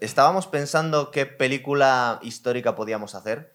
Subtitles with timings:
[0.00, 3.54] Estábamos pensando qué película histórica podíamos hacer.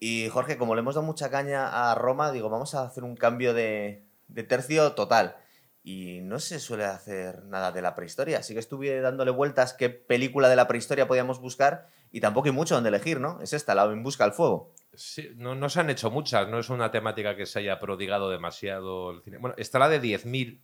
[0.00, 3.14] Y Jorge, como le hemos dado mucha caña a Roma, digo, vamos a hacer un
[3.14, 4.04] cambio de,
[4.48, 5.36] tercio total.
[5.84, 8.38] Y no se suele hacer nada de la prehistoria.
[8.38, 12.52] Así que estuve dándole vueltas qué película de la prehistoria podíamos buscar y tampoco hay
[12.52, 13.40] mucho donde elegir, ¿no?
[13.40, 14.74] Es esta, la En Busca al Fuego.
[14.92, 18.28] Sí, no, no se han hecho muchas, no es una temática que se haya prodigado
[18.30, 19.38] demasiado el cine.
[19.38, 20.60] Bueno, está la de 10.000,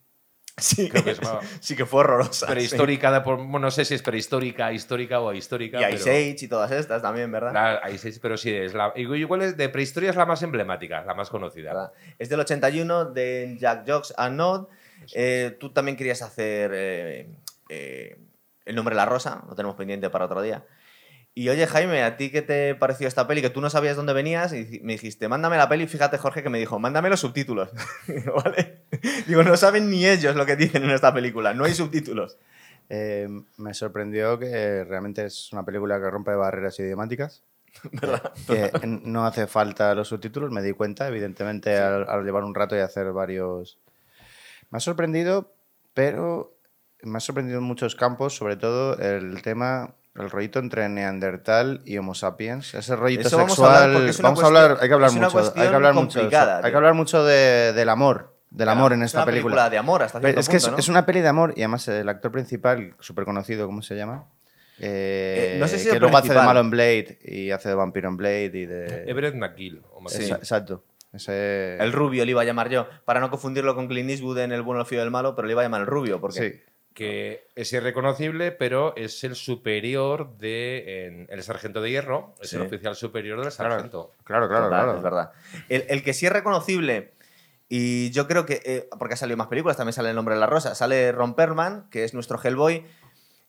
[0.59, 1.21] Sí, Creo que es
[1.61, 2.47] sí que fue horrorosa.
[2.47, 5.39] prehistórica, por- bueno, no sé si es prehistórica, histórica o sí.
[5.39, 5.79] histórica.
[5.81, 7.53] Y pero- Ice Age y todas estas también, ¿verdad?
[7.53, 11.05] La- hay seis, pero sí, es la, igual es de prehistoria es la más emblemática,
[11.05, 11.75] la más conocida.
[11.75, 11.93] ¿verdad?
[12.19, 14.69] Es del 81 de Jack Jocks and Nod.
[15.15, 17.29] Eh, tú también querías hacer eh,
[17.69, 18.17] eh,
[18.65, 20.65] El nombre de la rosa, lo tenemos pendiente para otro día.
[21.39, 23.43] Y oye, Jaime, ¿a ti qué te pareció esta peli?
[23.43, 25.87] Que tú no sabías dónde venías y me dijiste, mándame la peli.
[25.87, 27.69] Fíjate, Jorge, que me dijo, mándame los subtítulos.
[28.09, 28.85] Digo, ¿Vale?
[29.27, 32.39] Digo, no saben ni ellos lo que dicen en esta película, no hay subtítulos.
[32.89, 33.29] Eh,
[33.59, 37.45] me sorprendió que realmente es una película que rompe barreras idiomáticas.
[38.47, 42.75] Que no hace falta los subtítulos, me di cuenta, evidentemente, al, al llevar un rato
[42.77, 43.79] y hacer varios.
[44.71, 45.53] Me ha sorprendido,
[45.93, 46.57] pero
[47.03, 51.99] me ha sorprendido en muchos campos, sobre todo el tema, el rollito entre Neandertal y
[51.99, 52.75] Homo sapiens.
[52.75, 53.83] Ese rollito Eso vamos a sexual.
[53.97, 55.39] hablar vamos a hablar, hay que hablar mucho.
[55.57, 56.05] Hay que hablar mucho.
[56.05, 56.21] de eso.
[56.21, 58.35] complicada, Hay que hablar mucho de- del amor.
[58.51, 59.69] Del amor en Es esta una película.
[59.69, 60.79] de amor hasta cierto es que punto, es, ¿no?
[60.79, 64.25] es una peli de amor y además el actor principal, súper conocido, ¿cómo se llama?
[64.79, 67.69] Eh, Eh, no sé si que el luego hace de malo en Blade y hace
[67.71, 69.05] de vampiro en Blade y de...
[69.11, 69.83] Everett McGill.
[70.11, 70.85] Esa- Exacto.
[71.13, 71.77] Ese...
[71.81, 74.63] El rubio le iba a llamar yo, para no confundirlo con Clint Eastwood en El
[74.63, 76.61] bueno, el feo y el malo, pero le iba a llamar el rubio, porque Sí.
[76.97, 82.57] Que es irreconocible, pero es el superior de en- el sargento de hierro, es Sí.
[82.57, 84.15] el oficial superior del sargento.
[84.25, 84.65] claro, claro.
[84.65, 84.97] Total, claro.
[84.97, 85.31] Es verdad.
[85.69, 87.13] El, el que sí es reconocible,
[87.69, 90.41] y yo creo que, eh, porque ha salido más películas, también sale El nombre de
[90.41, 92.81] la rosa, sale Ron Perlman, que es nuestro Hellboy,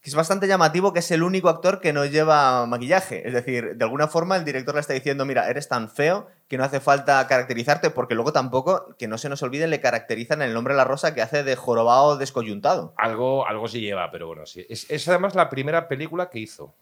[0.02, 3.26] que es bastante llamativo que es el único actor que no lleva maquillaje.
[3.26, 6.58] Es decir, de alguna forma el director le está diciendo, mira, eres tan feo que
[6.58, 10.54] no hace falta caracterizarte, porque luego tampoco, que no se nos olvide, le caracterizan El
[10.54, 12.94] nombre de la rosa que hace de jorobado descoyuntado.
[12.98, 14.66] Algo, algo sí lleva, pero bueno, sí.
[14.70, 16.74] Es, es además la primera película que hizo.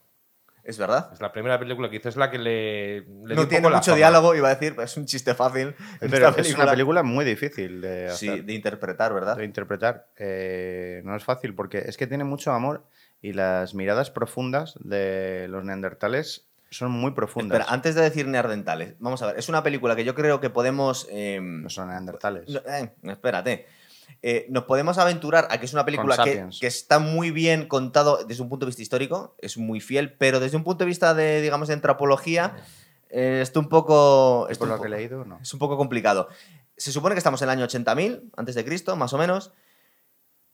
[0.63, 1.11] Es verdad.
[1.13, 3.69] Es la primera película que hizo, es la que le, le dio No un tiene
[3.69, 5.75] mucho diálogo, iba a decir, pero es un chiste fácil.
[5.99, 9.37] Pero es una película muy difícil de hacer, Sí, de interpretar, ¿verdad?
[9.37, 10.07] de interpretar.
[10.17, 12.83] Eh, no es fácil porque es que tiene mucho amor
[13.21, 17.59] y las miradas profundas de los neandertales son muy profundas.
[17.59, 20.49] Espera, antes de decir neandertales, vamos a ver, es una película que yo creo que
[20.49, 21.07] podemos...
[21.09, 22.45] eh, No son neandertales.
[22.67, 23.65] eh, espérate.
[24.21, 28.41] Eh, nos podemos aventurar a que es una película que, está muy bien contado desde
[28.43, 31.41] un punto de vista histórico, es muy fiel, pero desde un punto de vista de,
[31.41, 32.55] digamos, de antropología,
[33.09, 34.47] está un poco...
[34.49, 35.39] está Por un lo que he poco- leído, no.
[35.41, 36.27] Es un poco complicado.
[36.77, 39.53] Se supone que estamos en el año 80.000, antes de Cristo, más o menos.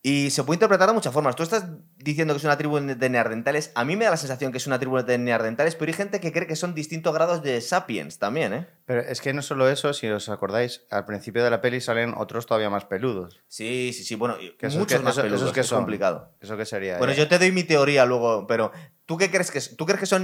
[0.04, 1.36] Y se puede interpretar de muchas formas.
[1.36, 1.66] Tú estás
[1.98, 3.72] diciendo que es una tribu de neandertales.
[3.76, 6.20] A mí me da la sensación que es una tribu de neandertales, pero hay gente
[6.20, 8.68] que cree que son distintos grados de sapiens también, ¿eh?
[8.86, 12.16] Pero es que no solo eso, si os acordáis, al principio de la peli salen
[12.18, 13.42] otros todavía más peludos.
[13.48, 14.16] Sí, sí, sí.
[14.16, 16.32] Bueno, Que muchos que- más eso- peludos, que es complicado.
[16.42, 16.98] ¿Eso qué sería?
[16.98, 18.72] Bueno, Eh, yo te doy mi teoría luego, pero
[19.12, 19.76] ¿tú qué crees que es?
[19.76, 20.24] ¿Tú crees que son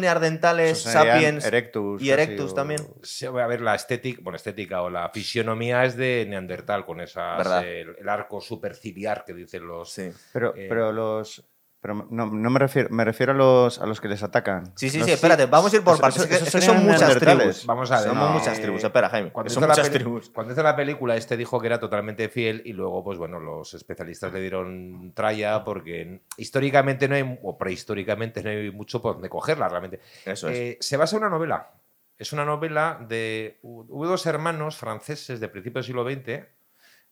[0.75, 2.01] serían sapiens Erectus.
[2.01, 2.79] y erectus o- también?
[3.03, 7.63] Sí, a ver, la estética, bueno, estética o la fisionomía es de Neandertal, con esas,
[7.65, 9.91] eh, el, el arco superciliar que dicen los...
[9.91, 10.09] Sí.
[10.31, 11.43] Pero, Eh, pero los.
[11.87, 14.73] Pero no, no me refiero, me refiero a los, a los que les atacan.
[14.75, 16.29] Sí, sí, Los- sí, espérate, vamos a ir por partes.
[16.29, 17.65] eso- son muchas tribus.
[17.65, 18.83] Vamos a ver, Somos no, muchas eh, tribus.
[18.83, 19.31] Espera, Jaime.
[19.31, 20.29] Cuando Son hizo, la muchas peli- tribus.
[20.31, 23.73] cuando hizo la película, este dijo que era totalmente fiel y luego, pues bueno, los
[23.73, 29.29] especialistas le dieron tralla porque históricamente no hay, o prehistóricamente no hay mucho por donde
[29.29, 30.01] cogerla realmente.
[30.25, 30.57] Eso es.
[30.57, 31.69] Eh, se basa en una novela.
[32.17, 33.59] Es una novela de.
[33.61, 36.47] Hubo dos hermanos franceses de principios del siglo XX.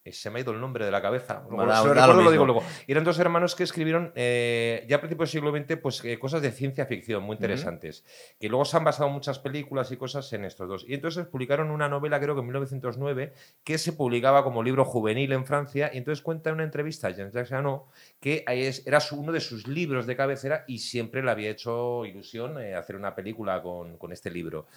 [0.06, 1.44] Eh, Se me ha ido el nombre de la cabeza.
[1.50, 2.64] Luego, si lo da recuerdo, lo lo digo luego.
[2.88, 6.20] Y eran dos hermanos que escribieron eh, ya a principios del siglo XX pues, eh,
[6.20, 8.06] cosas de ciencia ficción muy interesantes.
[8.40, 10.86] Que luego se han basado muchas películas y cosas en estos dos.
[10.88, 13.34] Y entonces publicaron una novela, creo que en 1909,
[13.64, 15.90] que se publicaba como libro juvenil en Francia.
[15.92, 17.88] Y entonces cuenta en una entrevista a Jean-Jacques Janot
[18.20, 18.44] que
[18.86, 22.96] era uno de sus libros de cabecera y siempre le había hecho ilusión eh, hacer
[22.96, 24.68] una película con, con este libro.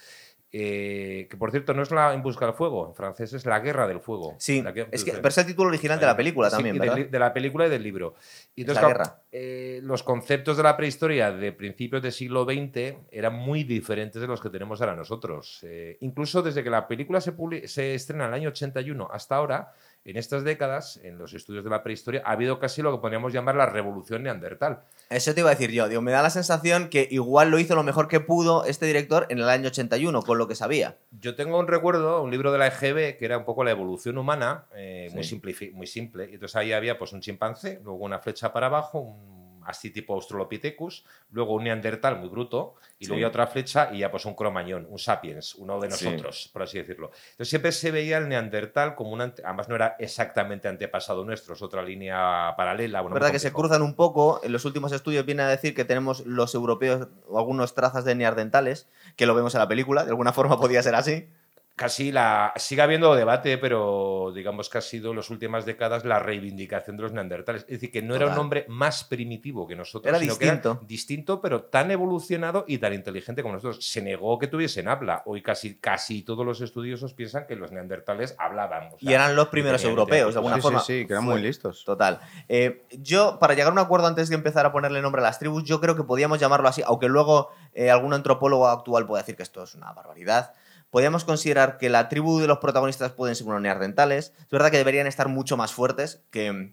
[0.50, 3.60] Eh, que por cierto no es la En Busca del Fuego, en francés es La
[3.60, 4.34] Guerra del Fuego.
[4.38, 6.96] Sí, La es que, pero es el título original de la película también, ¿verdad?
[6.96, 8.14] de la película y del libro.
[8.54, 9.22] Y entonces, la guerra.
[9.30, 14.26] eh, los conceptos de la prehistoria de principios del siglo XX eran muy diferentes de
[14.26, 15.60] los que tenemos ahora nosotros.
[15.64, 17.34] Eh, incluso desde que la película se,
[17.68, 19.72] se estrena en el año 81 hasta ahora,
[20.10, 23.32] en estas décadas, en los estudios de la prehistoria, ha habido casi lo que podríamos
[23.32, 24.80] llamar la revolución neandertal.
[25.10, 25.88] Eso te iba a decir yo.
[25.88, 29.26] Digo, me da la sensación que igual lo hizo lo mejor que pudo este director
[29.28, 30.96] en el año 81, con lo que sabía.
[31.20, 34.18] Yo tengo un recuerdo, un libro de la EGB, que era un poco la evolución
[34.18, 35.36] humana, eh, muy, Sí.
[35.38, 36.28] simplifi- muy simple.
[36.30, 39.37] Y entonces ahí había pues un chimpancé, luego una flecha para abajo, un
[39.68, 43.08] así tipo Australopithecus, luego un Neandertal muy bruto, y Sí.
[43.10, 46.04] luego ya otra flecha y ya pues un cromañón, un sapiens, uno de Sí.
[46.06, 47.10] nosotros, por así decirlo.
[47.32, 51.62] Entonces siempre se veía el Neandertal como un, además no era exactamente antepasado nuestro, es
[51.62, 53.00] otra línea paralela.
[53.02, 54.40] Bueno, verdad que se cruzan un poco.
[54.42, 58.14] En los últimos estudios viene a decir que tenemos los europeos o algunos trazas de
[58.14, 60.04] neandertales, que lo vemos en la película.
[60.04, 61.28] De alguna forma podía ser así.
[61.78, 62.52] Casi la.
[62.56, 67.04] Sigue habiendo debate, pero digamos que ha sido en las últimas décadas la reivindicación de
[67.04, 67.62] los neandertales.
[67.62, 70.72] Es decir, que no era un hombre más primitivo que nosotros, Era sino distinto.
[70.72, 73.84] que era distinto, pero tan evolucionado y tan inteligente como nosotros.
[73.86, 75.22] Se negó que tuviesen habla.
[75.24, 78.88] Hoy casi, casi todos los estudiosos piensan que los neandertales hablaban.
[78.94, 80.80] o sea, Y eran los primeros europeos, de alguna sí, forma.
[80.80, 81.84] sí, sí, que eran muy listos.
[81.84, 82.18] Total.
[82.48, 85.38] Eh, yo, para llegar a un acuerdo antes de empezar a ponerle nombre a las
[85.38, 89.36] tribus, yo creo que podíamos llamarlo así, aunque luego eh, algún antropólogo actual pueda decir
[89.36, 90.54] que esto es una barbaridad.
[90.90, 94.32] Podríamos considerar que la tribu de los protagonistas pueden ser unos neandertales.
[94.40, 96.72] Es verdad que deberían estar mucho más fuertes, que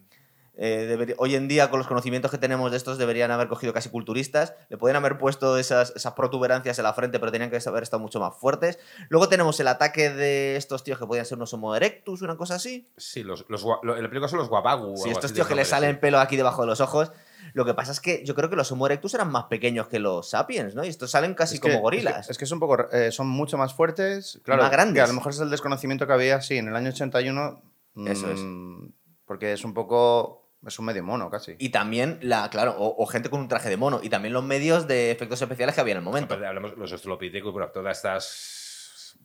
[0.58, 3.90] eh, hoy en día con los conocimientos que tenemos de estos deberían haber cogido casi
[3.90, 4.54] culturistas.
[4.70, 8.00] Le podrían haber puesto esas, esas protuberancias en la frente, pero tenían que haber estado
[8.00, 8.78] mucho más fuertes.
[9.10, 12.54] Luego tenemos el ataque de estos tíos que podían ser unos Homo erectus, una cosa
[12.54, 12.88] así.
[12.96, 14.94] Sí, los, los, gua- lo- en la película son los guabagu.
[14.94, 17.12] o Sí, estos tíos que le salen pelo aquí debajo de los ojos.
[17.56, 19.98] Lo que pasa es que yo creo que los Homo erectus eran más pequeños que
[19.98, 20.84] los sapiens, ¿no?
[20.84, 22.18] Y estos salen casi Es que- como gorilas.
[22.20, 24.38] Es que, es que es un poco, eh, son mucho más fuertes.
[24.44, 24.94] Claro, más grandes.
[24.96, 27.62] que a lo mejor es el desconocimiento que había, sí, en el año 81.
[28.06, 28.40] Eso es.
[28.40, 28.88] mm,
[29.24, 30.42] Porque es un poco.
[30.66, 31.54] Es un medio mono casi.
[31.58, 34.00] Y también, la, claro, o, o gente con un traje de mono.
[34.02, 36.34] Y también los medios de efectos especiales que había en el momento.
[36.34, 38.24] Hablamos los Australopithecus, bueno, todas estas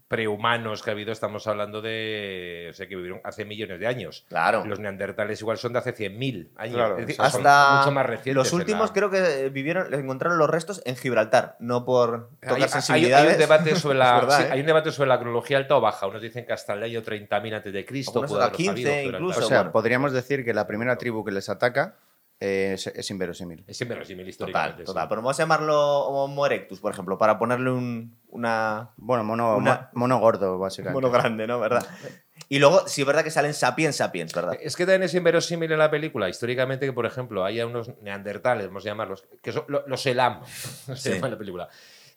[0.07, 2.67] prehumanos que ha habido, estamos hablando de.
[2.69, 4.25] O sea, que vivieron hace millones de años.
[4.27, 4.65] Claro.
[4.65, 6.75] Los neandertales igual son de hace 100.000 años.
[6.75, 7.37] Claro, es decir, exacto.
[7.37, 8.35] son Hasta mucho más recientes.
[8.35, 12.47] los últimos la- creo que vivieron, les encontraron los restos en Gibraltar, no por Hay,
[12.49, 13.33] tocar hay- hay sensibilidades.
[13.33, 14.49] un debate sobre la, Es verdad, sí, ¿eh?
[14.51, 16.07] hay un debate sobre la cronología alta o baja.
[16.07, 18.83] Unos dicen que hasta el año 30.000 antes de Cristo Algunos puede hasta haberlo 15
[18.83, 19.39] sabido, pero incluso.
[19.39, 19.71] o sea, bueno.
[19.71, 21.95] podríamos decir que la primera tribu que les ataca
[22.41, 23.63] eh, es, es inverosímil.
[23.67, 24.83] Es inverosímil Total, históricamente.
[24.83, 25.03] total.
[25.03, 25.09] sí.
[25.09, 29.89] Pero vamos a llamarlo Homo erectus, por ejemplo, para ponerle un, una, Bueno, mono, Una-
[29.93, 30.93] mo- mono gordo, básicamente.
[31.01, 31.59] mono grande, ¿no?
[31.59, 31.85] ¿Verdad?
[32.49, 34.57] Y luego, sí es verdad que salen sapiens, sapiens, ¿verdad?
[34.59, 38.67] Es que también es inverosímil en la película, históricamente, que por ejemplo haya unos neandertales,
[38.67, 41.09] vamos a llamarlos, que son lo- los Elam, se Sí.
[41.13, 41.69] llama en la película,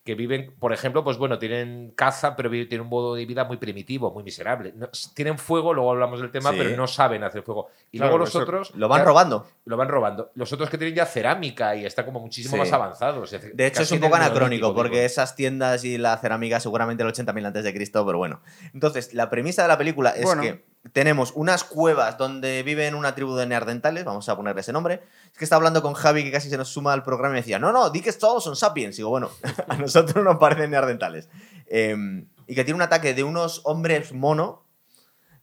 [0.05, 3.57] que viven, por ejemplo, pues bueno, tienen caza, pero tienen un modo de vida muy
[3.57, 4.71] primitivo, muy miserable.
[4.75, 6.57] No- tienen fuego, luego hablamos del tema, Sí.
[6.59, 7.69] pero no saben hacer fuego.
[7.91, 8.75] Y Claro, luego los otros...
[8.75, 9.47] Lo van ya- robando.
[9.65, 10.29] Lo van robando.
[10.35, 12.59] Los otros que tienen ya cerámica y están como muchísimo Sí.
[12.59, 13.31] más avanzados.
[13.31, 15.05] De hecho, es un poco anacrónico, porque digo.
[15.07, 18.41] esas tiendas y la cerámica seguramente el 80.000 antes de Cristo, pero bueno.
[18.75, 20.43] Entonces, la premisa de la película es Bueno.
[20.43, 25.01] que tenemos unas cuevas donde viven una tribu de neandertales, vamos a ponerle ese nombre.
[25.31, 27.41] Es que estaba hablando con Javi, que casi se nos suma al programa, y me
[27.41, 28.95] decía, no, no, di que todos son sapiens.
[28.95, 29.29] Y digo, bueno,
[29.67, 31.29] a nosotros nos parecen neandertales.
[31.67, 34.65] Eh, y que tiene un ataque de unos hombres mono,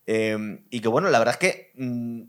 [0.06, 2.22] eh, y que bueno, la verdad es que mm,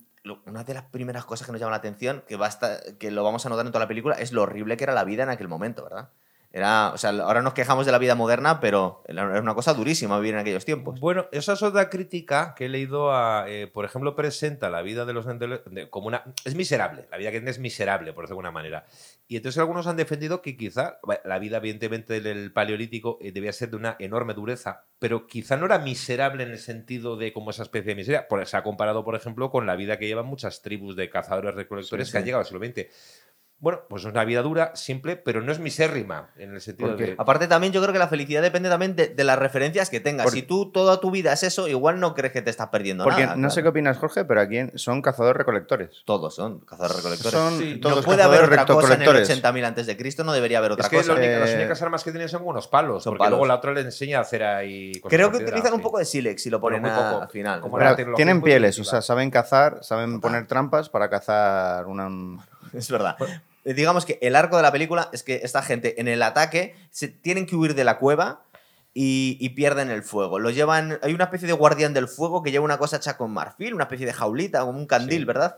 [0.46, 3.46] una de las primeras cosas que nos llama la atención, que, basta, que lo vamos
[3.46, 5.48] a notar en toda la película, es lo horrible que era la vida en aquel
[5.48, 6.10] momento, ¿verdad?
[6.56, 10.20] Era, o sea, ahora nos quejamos de la vida moderna, pero era una cosa durísima
[10.20, 11.00] vivir en aquellos tiempos.
[11.00, 15.04] Bueno, esa es otra crítica que he leído a, eh, por ejemplo, presenta la vida
[15.06, 16.24] de los de- como una...
[16.46, 18.86] Es miserable, la vida que tiene es miserable, por decirlo de alguna manera.
[19.28, 23.72] Y entonces algunos han defendido que quizá la vida, evidentemente, del paleolítico eh, debía ser
[23.72, 27.64] de una enorme dureza, pero quizá no era miserable en el sentido de como esa
[27.64, 28.28] especie de miseria.
[28.28, 31.56] Por, se ha comparado, por ejemplo, con la vida que llevan muchas tribus de cazadores
[31.56, 32.26] recolectores Sí, que han sí.
[32.28, 32.86] llegado al siglo XX.
[33.64, 37.06] Bueno, pues es una vida dura, simple, pero no es misérrima en el sentido Porque
[37.06, 37.16] de...
[37.18, 40.26] Aparte también yo creo que la felicidad depende también de, de las referencias que tengas.
[40.26, 43.06] Porque- si tú toda tu vida es eso, igual no crees que te estás perdiendo
[43.06, 43.38] Porque nada.
[43.38, 46.04] no sé qué opinas, Jorge, pero aquí son cazadores recolectores.
[46.04, 47.32] Todos son cazadores recolectores.
[47.40, 49.44] Son Sí, todos no puede haber otra cosa en el recolectores.
[49.44, 51.14] 80.000 antes de Cristo, no debería haber otra Es que cosa.
[51.14, 53.32] la única- las Eh, únicas armas que tienen son unos palos, son porque palos.
[53.32, 55.84] luego la otra le enseña a hacer ahí Creo que utilizan un sí.
[55.84, 57.22] poco de sílex y lo ponen muy a- poco.
[57.22, 57.62] al final.
[57.62, 62.10] Como Pero tienen pieles, o sea, saben cazar, saben poner trampas para cazar una...
[62.74, 63.16] Es verdad.
[63.66, 67.08] Digamos que el arco de la película es que esta gente en el ataque se
[67.08, 68.44] tienen que huir de la cueva
[68.94, 70.38] y, y pierden el fuego.
[70.40, 71.00] Lo llevan.
[71.02, 73.86] Hay una especie de guardián del fuego que lleva una cosa hecha con marfil, una
[73.86, 75.26] especie de jaulita, como un candil, Sí.
[75.26, 75.58] ¿verdad?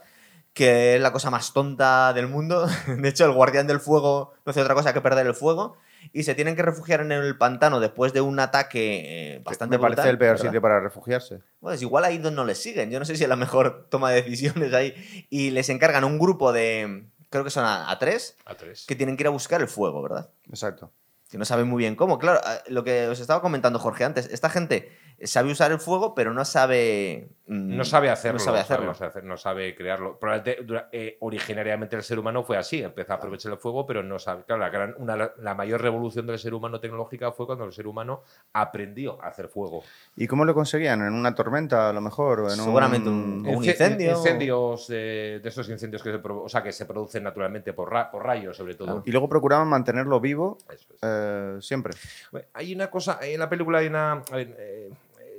[0.53, 2.65] Que es la cosa más tonta del mundo.
[2.87, 5.75] De hecho, el guardián del fuego no hace otra cosa que perder el fuego.
[6.13, 9.81] Y se tienen que refugiar en el pantano después de un ataque eh, bastante Me
[9.81, 10.45] parece el peor ¿verdad?
[10.45, 11.39] sitio para refugiarse.
[11.59, 12.91] Pues igual ahí no les siguen.
[12.91, 14.93] Yo no sé si es la mejor toma de decisiones ahí.
[15.31, 17.07] Y les encargan un grupo de.
[17.29, 18.37] Creo que son a, a tres.
[18.45, 18.85] A tres.
[18.87, 20.29] Que tienen que ir a buscar el fuego, ¿verdad?
[20.49, 20.91] Exacto.
[21.29, 22.19] Que no saben muy bien cómo.
[22.19, 24.91] Claro, ah, lo que os estaba comentando Jorge antes, esta gente
[25.23, 27.29] sabe usar el fuego, pero no sabe.
[27.47, 28.37] mm, no sabe hacerlo.
[28.39, 28.85] No sabe hacerlo.
[28.87, 30.19] No sabe, hacer, no sabe crearlo.
[30.19, 34.19] Probablemente eh, originariamente el ser humano fue así, empezó a aprovechar el fuego, pero no
[34.19, 34.43] sabe.
[34.43, 37.87] Claro, la, gran, una, la mayor revolución del ser humano tecnológica fue cuando el ser
[37.87, 39.83] humano aprendió a hacer fuego.
[40.15, 41.01] ¿Y cómo lo conseguían?
[41.01, 42.41] ¿En una tormenta, a lo mejor?
[42.41, 44.11] ¿O en Seguramente un, un Ince- incendio.
[44.11, 48.11] Incendios eh, de esos incendios que se, o sea, que se producen naturalmente por, ra-
[48.11, 49.01] por rayos, sobre todo.
[49.05, 50.99] Y luego procuraban mantenerlo vivo Eso es.
[51.03, 51.14] eh,
[51.61, 51.93] siempre.
[52.31, 54.13] Bueno, Hay una cosa, en la película hay una...
[54.13, 54.89] a ver, eh,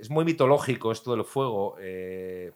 [0.00, 1.76] es muy mitológico esto del fuego.
[1.80, 2.52] eh,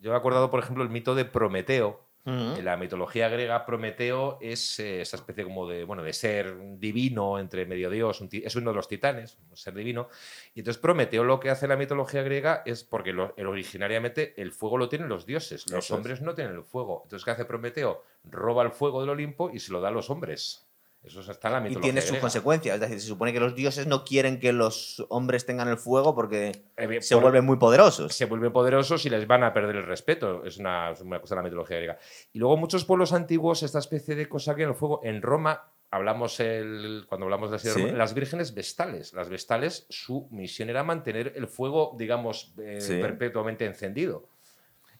[0.00, 2.00] yo he acordado, por ejemplo, el mito de Prometeo.
[2.24, 7.40] En la mitología griega, Prometeo es eh, esa especie como de, bueno, de ser divino
[7.40, 10.08] entre medio dios, un es uno de los titanes, un ser divino.
[10.54, 14.52] Y entonces Prometeo lo que hace en la mitología griega es porque lo- originariamente el
[14.52, 15.98] fuego lo tienen los dioses, los Eso es.
[15.98, 17.00] hombres no tienen el fuego.
[17.04, 18.04] Entonces, ¿qué hace Prometeo?
[18.30, 20.64] Roba el fuego del Olimpo y se lo da a los hombres.
[21.04, 22.74] Eso está en la Y mitología tiene sus consecuencias.
[22.76, 26.14] Es decir, se supone que los dioses no quieren que los hombres tengan el fuego
[26.14, 28.14] porque Eh, se por- vuelven muy poderosos.
[28.14, 30.44] se vuelven poderosos y les van a perder el respeto.
[30.44, 31.98] Es una, es una cosa de la mitología griega.
[32.32, 35.64] Y luego muchos pueblos antiguos, esta especie de cosa que en el fuego, en Roma,
[35.90, 37.90] hablamos el, cuando hablamos de Sí.
[37.90, 39.12] Las vírgenes vestales.
[39.12, 42.98] Las vestales, su misión era mantener el fuego, digamos, eh, Sí.
[43.00, 44.28] perpetuamente encendido.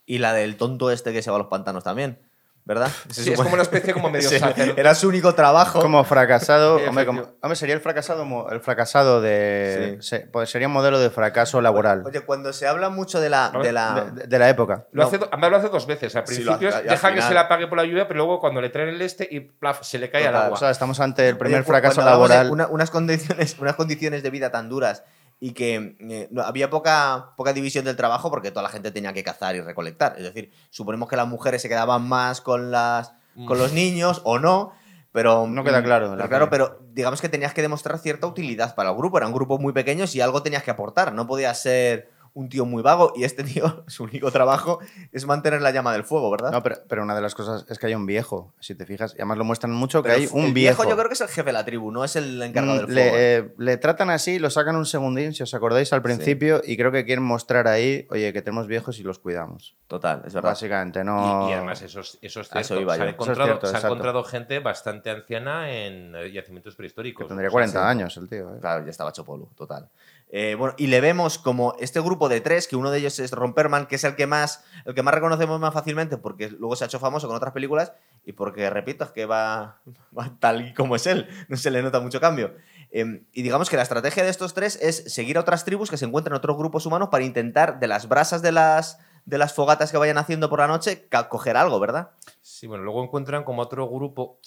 [0.05, 2.19] Y la del tonto este que se va a los pantanos también,
[2.65, 2.89] ¿verdad?
[3.09, 4.37] Sí, es como una especie como medio Sí.
[4.77, 5.81] Era su único trabajo.
[5.81, 6.79] Como fracasado.
[6.79, 9.97] Sí, hombre, como- hombre, sería el fracasado, el fracasado de.
[10.01, 10.07] Sí.
[10.07, 13.51] se- pues sería un modelo de fracaso laboral Oye, cuando se habla mucho de la.
[13.61, 14.11] De la...
[14.13, 14.85] de, de la época.
[14.91, 15.07] Lo No.
[15.07, 16.15] hace, además lo hace dos veces.
[16.15, 18.39] Al Sí, principio hace- al deja que se la apague por la lluvia, pero luego
[18.39, 20.55] cuando le traen el este y plaf, se le cae al Total, agua.
[20.55, 22.49] O sea, estamos ante el primer Oye, fracaso laboral.
[22.51, 25.03] una- unas, condiciones, unas condiciones de vida tan duras
[25.45, 29.11] y que eh, no- había poca, poca división del trabajo porque toda la gente tenía
[29.11, 30.15] que cazar y recolectar.
[30.17, 33.11] Es decir, suponemos que las mujeres se quedaban más con, las,
[33.45, 34.71] con los niños o no.
[35.11, 38.73] Pero No queda claro, Pero la claro, pero digamos que tenías que demostrar cierta utilidad
[38.73, 39.17] para el grupo.
[39.17, 41.11] Eran grupos muy pequeños y algo tenías que aportar.
[41.11, 44.79] No podías ser un tío muy vago y este tío, su único trabajo
[45.11, 46.51] es mantener la llama del fuego, ¿verdad?
[46.51, 49.13] No, pero, pero una de las cosas es que hay un viejo, si te fijas.
[49.13, 50.81] Y además lo muestran mucho que hay el un viejo.
[50.81, 50.89] viejo.
[50.89, 52.91] yo creo que es el jefe de la tribu, no es el encargado del Mm,
[52.93, 53.09] fuego.
[53.09, 53.11] ¿eh?
[53.13, 56.75] le, eh, le tratan así, lo sacan un segundín, si os acordáis, al principio, y
[56.77, 59.75] creo que quieren mostrar ahí, oye, que tenemos viejos y los cuidamos.
[59.87, 60.49] Total, es verdad.
[60.51, 61.47] Básicamente, no.
[61.47, 62.81] Y, y además eso es, eso es A eso cierto.
[62.81, 63.11] iba se, han yo.
[63.11, 67.23] Eso es encontrado, cierto, se ha encontrado gente bastante anciana en yacimientos prehistóricos.
[67.25, 67.85] Que tendría O sea, 40 sí.
[67.85, 68.55] años el tío.
[68.55, 68.59] ¿eh?
[68.59, 69.23] Claro, ya estaba hecho
[69.55, 69.89] total.
[70.35, 73.29] Eh, bueno, y le vemos como este grupo de tres, que uno de ellos es
[73.29, 76.83] Romperman, que es el que más, el que más reconocemos más fácilmente, porque luego se
[76.83, 77.93] ha hecho famoso con otras películas,
[78.25, 79.79] y porque, repito, es que va,
[80.39, 82.55] tal y como es él, no se le nota mucho cambio.
[82.89, 85.97] Eh, y digamos que la estrategia de estos tres es seguir a otras tribus que
[85.97, 89.53] se encuentran en otros grupos humanos para intentar, de las brasas de las, de las
[89.53, 92.09] fogatas que vayan haciendo por la noche, coger algo, ¿verdad?
[92.41, 94.39] Sí, bueno, luego encuentran como otro grupo.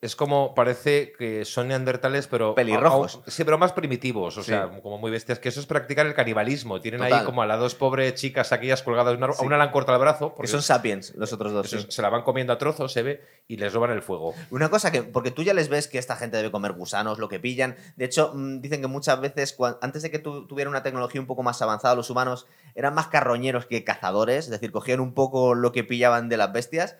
[0.00, 2.54] Es como, parece que son neandertales, pero.
[2.54, 3.16] Pelirrojos.
[3.16, 4.50] a- a- sí, pero más primitivos, o Sí.
[4.50, 5.40] sea, como muy bestias.
[5.40, 6.80] Que eso es practicar el canibalismo.
[6.80, 7.18] Tienen Total.
[7.20, 9.36] ahí como a las dos pobres chicas, aquellas colgadas de un árbol.
[9.36, 9.42] Sí.
[9.42, 10.34] A una le han cortado el brazo.
[10.40, 11.68] Que son sapiens, los otros dos.
[11.68, 11.84] sí.
[11.88, 14.34] se la van comiendo a trozos, se ve, y les roban el fuego.
[14.50, 17.28] Una cosa que, porque tú ya les ves que esta gente debe comer gusanos, lo
[17.28, 17.76] que pillan.
[17.96, 21.26] De hecho, mm, dicen que muchas veces, antes de que tu- tuviera una tecnología un
[21.26, 25.54] poco más avanzada, los humanos eran más carroñeros que cazadores, es decir, cogían un poco
[25.54, 26.96] lo que pillaban de las bestias.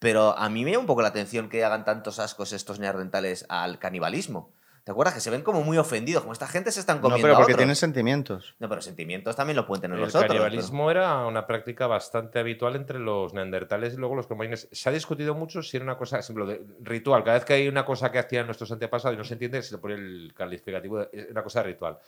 [0.00, 3.46] Pero a mí me llama un poco la atención que hagan tantos ascos estos neandertales
[3.48, 4.50] al canibalismo.
[4.82, 5.12] ¿Te acuerdas?
[5.14, 7.36] Que se ven como muy ofendidos, como esta gente se están No, comiendo pero a
[7.36, 7.58] porque otros.
[7.60, 8.56] tienen sentimientos.
[8.58, 10.22] No, pero sentimientos también los pueden tener El los otros.
[10.22, 14.68] pero- canibalismo era una práctica bastante habitual entre los neandertales y luego los cromañones.
[14.72, 17.22] Se ha discutido mucho si era una cosa, ejemplo, de ritual.
[17.24, 19.74] Cada vez que hay una cosa que hacían nuestros antepasados y no se entiende, se
[19.74, 21.98] le pone el calificativo de es una cosa ritual.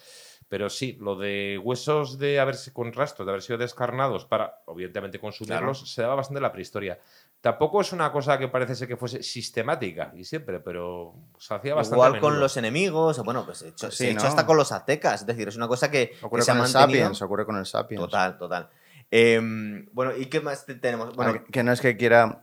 [0.49, 5.19] Pero sí, lo de huesos de haberse con rastros, de haber sido descarnados para, obviamente,
[5.21, 6.99] consumirlos, se daba bastante en la prehistoria.
[7.43, 11.75] Tampoco es una cosa que parece ser que fuese sistemática y siempre, pero se hacía
[11.75, 11.97] bastante.
[11.97, 12.41] Igual con menudo.
[12.41, 14.29] los enemigos, o bueno, pues se ha hecho, Sí, se ha hecho ¿no?
[14.29, 15.21] hasta con los aztecas.
[15.23, 17.01] Es decir, es una cosa que, que se ha el mantenido.
[17.01, 18.01] Sapiens, ocurre con el Sapiens.
[18.01, 18.71] Total, total.
[19.11, 21.15] Em, bueno, ¿y qué más te- tenemos?
[21.17, 22.43] Bueno, que, que no es que quiera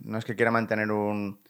[0.00, 1.40] no es que quiera mantener un,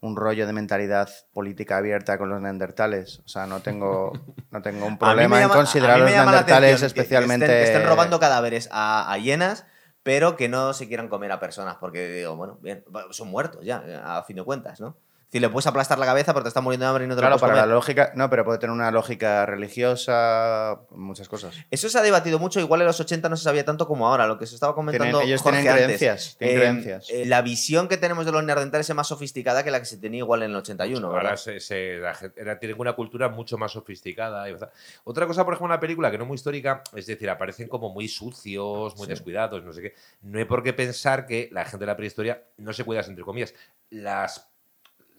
[0.00, 3.20] un rollo de mentalidad política abierta con los neandertales.
[3.24, 4.12] O sea, no tengo,
[4.50, 7.44] no tengo un problema en considerar a los neandertales atención que- que especialmente...
[7.62, 9.64] estén, estén robando cadáveres a, a hienas,
[10.02, 14.18] pero que no se quieran comer a personas, porque digo, bueno, bien, son muertos ya,
[14.18, 14.96] a fin de cuentas, ¿no?
[15.32, 17.20] Si le puedes aplastar la cabeza, pero te está muriendo de hambre y no te
[17.20, 18.12] Claro, lo puedes para la lógica...
[18.16, 21.54] No, pero puede tener una lógica religiosa, muchas cosas.
[21.70, 24.26] Eso se ha debatido mucho, igual en los 80 no se sabía tanto como ahora,
[24.26, 25.96] lo que se estaba comentando Tienen- ellos Jorge tienen antes.
[25.98, 27.06] creencias, tienen Eh, creencias.
[27.10, 29.98] eh, la visión que tenemos de los neandertales es más sofisticada que la que se
[29.98, 31.36] tenía igual en el 81, Ahora ¿verdad?
[31.36, 34.48] se, se- la gente- era- tienen una cultura mucho más sofisticada.
[34.50, 34.56] y
[35.04, 37.68] Otra cosa, por ejemplo, en la película que no es muy histórica, es decir, aparecen
[37.68, 39.10] como muy sucios, muy Sí.
[39.10, 39.94] descuidados, no sé qué.
[40.22, 43.24] No hay por qué pensar que la gente de la prehistoria no se cuida, entre
[43.24, 43.54] comillas.
[43.90, 44.49] Las, la-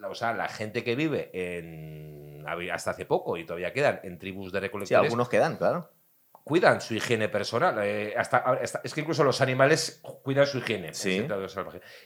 [0.09, 4.51] o sea, la gente que vive en hasta hace poco y todavía quedan en tribus
[4.51, 5.89] de Sí, recolectores algunos quedan, claro.
[6.43, 7.77] cuidan su higiene personal.
[7.83, 10.87] eh, hasta, hasta- es que incluso los animales cuidan su higiene.
[10.87, 11.27] en Sí.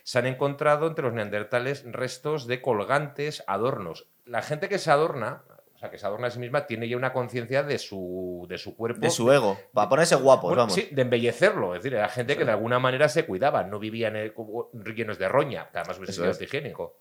[0.03, 4.07] Se han encontrado entre los neandertales restos de colgantes, adornos.
[4.25, 6.97] La gente que se adorna, o sea, que se adorna a sí misma, tiene ya
[6.97, 8.99] una conciencia de su, de su cuerpo.
[8.99, 9.57] De su ego.
[9.73, 10.73] Para ponerse guapos, Bueno, vamos.
[10.73, 11.73] sí, de embellecerlo.
[11.75, 14.33] Es decir, era gente que de alguna manera se cuidaba, no vivían eh,
[14.95, 16.41] llenos de roña, que además hubiese sido es.
[16.41, 16.99] higiénico.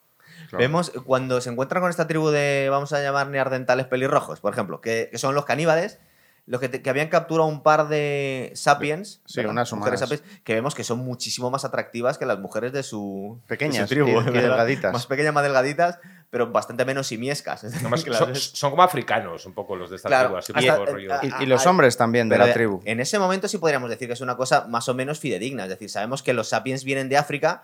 [0.51, 0.59] Claro.
[0.63, 4.81] Vemos cuando se encuentran con esta tribu de, vamos a llamar neardentales pelirrojos, por ejemplo,
[4.81, 5.99] que, que son los caníbales,
[6.47, 9.53] los que, te- que habían capturado un par de sapiens, Sí, ¿verdad?
[9.53, 13.41] unas mujeres sapiens, que vemos que son muchísimo más atractivas que las mujeres de su,
[13.47, 14.43] Pequeñas de su tribu, y- y ¿verdad?
[14.43, 14.93] delgaditas.
[14.93, 15.99] Más pequeñas, más delgaditas,
[16.29, 17.65] pero bastante menos simiescas.
[17.65, 20.77] Además, Que las son, como africanos un poco los de esta Claro, tribu, así hasta-
[20.77, 22.83] poco rollo- Y, y los hombres también de Pero la tribu.
[22.85, 25.63] En ese momento sí podríamos decir que es una cosa más o menos fidedigna.
[25.63, 27.63] Es decir, sabemos que los sapiens vienen de África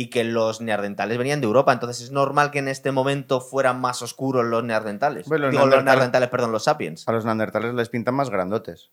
[0.00, 1.72] y que los neandertales venían de Europa.
[1.72, 5.26] Entonces es normal que en este momento fueran más oscuros los neandertales.
[5.26, 7.08] Bueno, los Digo, los neandertales- perdón, los sapiens.
[7.08, 8.90] A los neandertales les pintan más grandotes.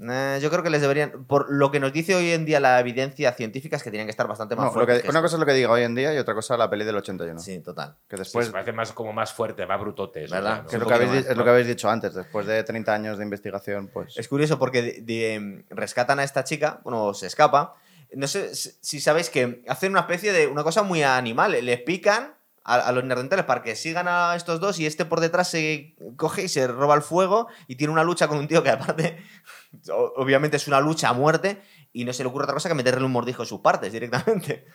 [0.00, 1.24] Eh, yo creo que les deberían.
[1.24, 4.10] Por lo que nos dice hoy en día la evidencia científica es que tienen que
[4.10, 5.02] estar bastante más No, fuertes.
[5.02, 6.84] que- una cosa es lo que diga hoy en día y otra cosa la peli
[6.84, 7.38] del 81.
[7.40, 7.94] Sí, total.
[8.08, 10.30] Que Sí, después, se parece más como más fuerte, más brutotes.
[10.30, 10.64] ¿Verdad?
[10.70, 12.62] es, lo que habéis, poquito di- más, es lo que habéis dicho antes, después de
[12.64, 14.18] 30 años de investigación, pues...
[14.18, 17.74] Es curioso porque de- de, rescatan a esta chica, bueno, se escapa.
[18.16, 21.52] No sé si sabéis que hacen una especie de una cosa muy animal.
[21.64, 25.48] Les pican a, los neandertales para que sigan a estos dos y este por detrás
[25.48, 28.70] se coge y se roba el fuego y tiene una lucha con un tío que
[28.70, 29.18] aparte
[30.16, 31.62] obviamente es una lucha a muerte
[31.96, 34.66] y no se le ocurre otra cosa que meterle un mordisco en sus partes directamente.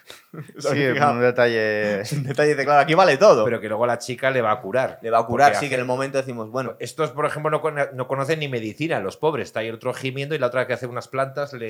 [0.57, 2.03] Sí, un detalle...
[2.13, 3.43] Un detalle de claro, aquí vale todo.
[3.45, 4.99] Pero que luego la chica le va a curar.
[5.01, 7.51] le va a curar, sí, que en hace- el momento decimos, bueno, Estos, por ejemplo,
[7.51, 7.61] no,
[7.93, 9.47] no conocen ni medicina, los pobres.
[9.49, 11.69] Está ahí otro gimiendo y la otra que hace unas plantas le.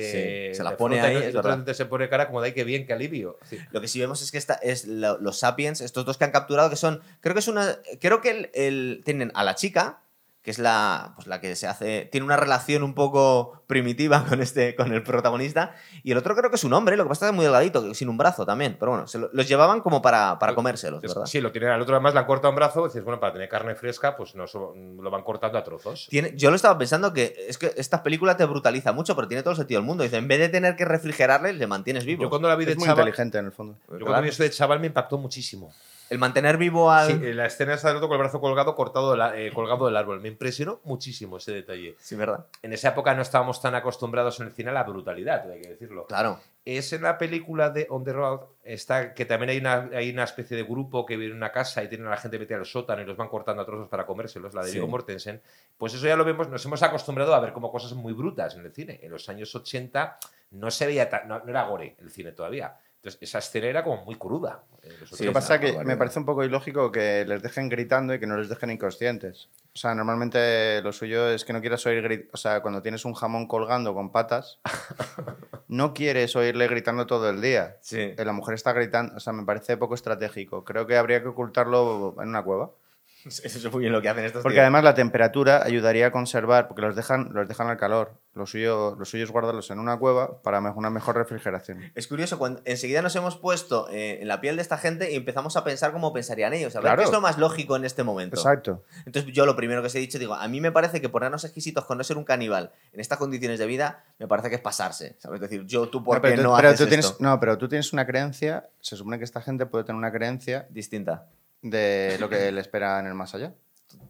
[0.50, 1.74] Sí, se las le pone y ahí, el es otro verdad.
[1.74, 3.38] se pone cara como de ay, qué bien, qué alivio.
[3.42, 3.58] Sí.
[3.72, 6.30] Lo que sí vemos es que esta es lo- los sapiens, estos dos que han
[6.30, 7.00] capturado, que son.
[7.20, 7.76] Creo que es una.
[8.00, 10.00] Creo que el, el- tienen a la chica,
[10.42, 12.08] que es la, pues la que se hace.
[12.10, 15.74] Tiene una relación un poco primitiva con este, con el protagonista.
[16.02, 17.44] Y el otro creo que es un hombre, lo que pasa es que es muy
[17.44, 18.76] delgadito, sin un brazo también.
[18.80, 21.26] Pero bueno, se lo- los llevaban como para, para comérselos, ¿verdad?
[21.26, 22.86] Sí, lo tienen al otro, además le han cortado un brazo.
[22.86, 26.06] Dices, bueno, para tener carne fresca, pues no lo van cortando a trozos.
[26.08, 29.42] Tiene, yo lo estaba pensando que es que esta película te brutaliza mucho, pero tiene
[29.42, 30.04] todo el sentido del mundo.
[30.04, 32.22] Dice, en vez de tener que refrigerarle, le mantienes vivo.
[32.22, 33.74] Yo cuando la vi de muy chaval, inteligente en el fondo.
[33.74, 34.04] yo Claro.
[34.06, 35.70] cuando vi esto de chaval me impactó muchísimo.
[36.10, 37.06] El mantener vivo al.
[37.06, 39.96] Sí, la escena está del otro con el brazo colgado, cortado, la- eh, colgado del
[39.96, 40.20] árbol.
[40.20, 41.94] Me impresionó muchísimo ese detalle.
[42.00, 42.46] Sí, ¿verdad?
[42.62, 45.68] En esa época no estábamos tan acostumbrados en el cine a la brutalidad, hay que
[45.68, 46.06] decirlo.
[46.06, 46.40] Claro.
[46.64, 50.24] Es en la película de On the Road, está, que también hay una, hay una
[50.24, 52.66] especie de grupo que vive en una casa y tienen a la gente metida al
[52.66, 54.74] sótano y los van cortando a trozos para comérselos, la de Sí.
[54.74, 55.40] Viggo Mortensen.
[55.78, 58.66] Pues eso ya lo vemos, nos hemos acostumbrado a ver como cosas muy brutas en
[58.66, 58.98] el cine.
[59.02, 60.18] En los años 80
[60.50, 62.76] no se veía, tan- no, no era gore el cine todavía.
[63.02, 64.62] Entonces esa escena era como muy cruda.
[64.82, 65.32] Sí, Lo que 80.
[65.32, 68.36] pasa es que me parece un poco ilógico que les dejen gritando y que no
[68.36, 69.48] les dejen inconscientes.
[69.74, 73.06] O sea, normalmente lo suyo es que no quieras oír grit- O sea, cuando tienes
[73.06, 74.58] un jamón colgando con patas,
[75.68, 77.76] no quieres oírle gritando todo el día.
[77.80, 78.00] Sí.
[78.00, 80.64] Eh, La mujer está gritando, o sea, me parece poco estratégico.
[80.64, 82.70] Creo que habría que ocultarlo en una cueva.
[83.44, 84.62] Eso es muy bien lo que hacen estos Porque tíos.
[84.62, 88.18] además la temperatura ayudaría a conservar, porque los dejan, los dejan al calor.
[88.32, 91.90] Lo suyo, lo suyo es guardarlos en una cueva para una mejor refrigeración.
[91.96, 95.16] Es curioso, cuando enseguida nos hemos puesto eh, en la piel de esta gente y
[95.16, 97.02] empezamos a pensar cómo pensarían ellos, a ver Claro.
[97.02, 98.36] qué es lo más lógico en este momento.
[98.36, 98.84] Exacto.
[99.04, 101.44] Entonces yo lo primero que os he dicho, digo, a mí me parece que ponernos
[101.44, 104.60] exquisitos con no ser un caníbal en estas condiciones de vida, me parece que es
[104.62, 105.16] pasarse.
[105.18, 105.42] ¿sabes?
[105.42, 107.16] Es decir, yo, tú, ¿por No, qué tú, no haces tú tienes, esto?
[107.20, 110.66] no, pero tú tienes una creencia, se supone que esta gente puede tener una creencia
[110.70, 111.26] Distinta.
[111.62, 113.52] De lo que le espera en el más allá.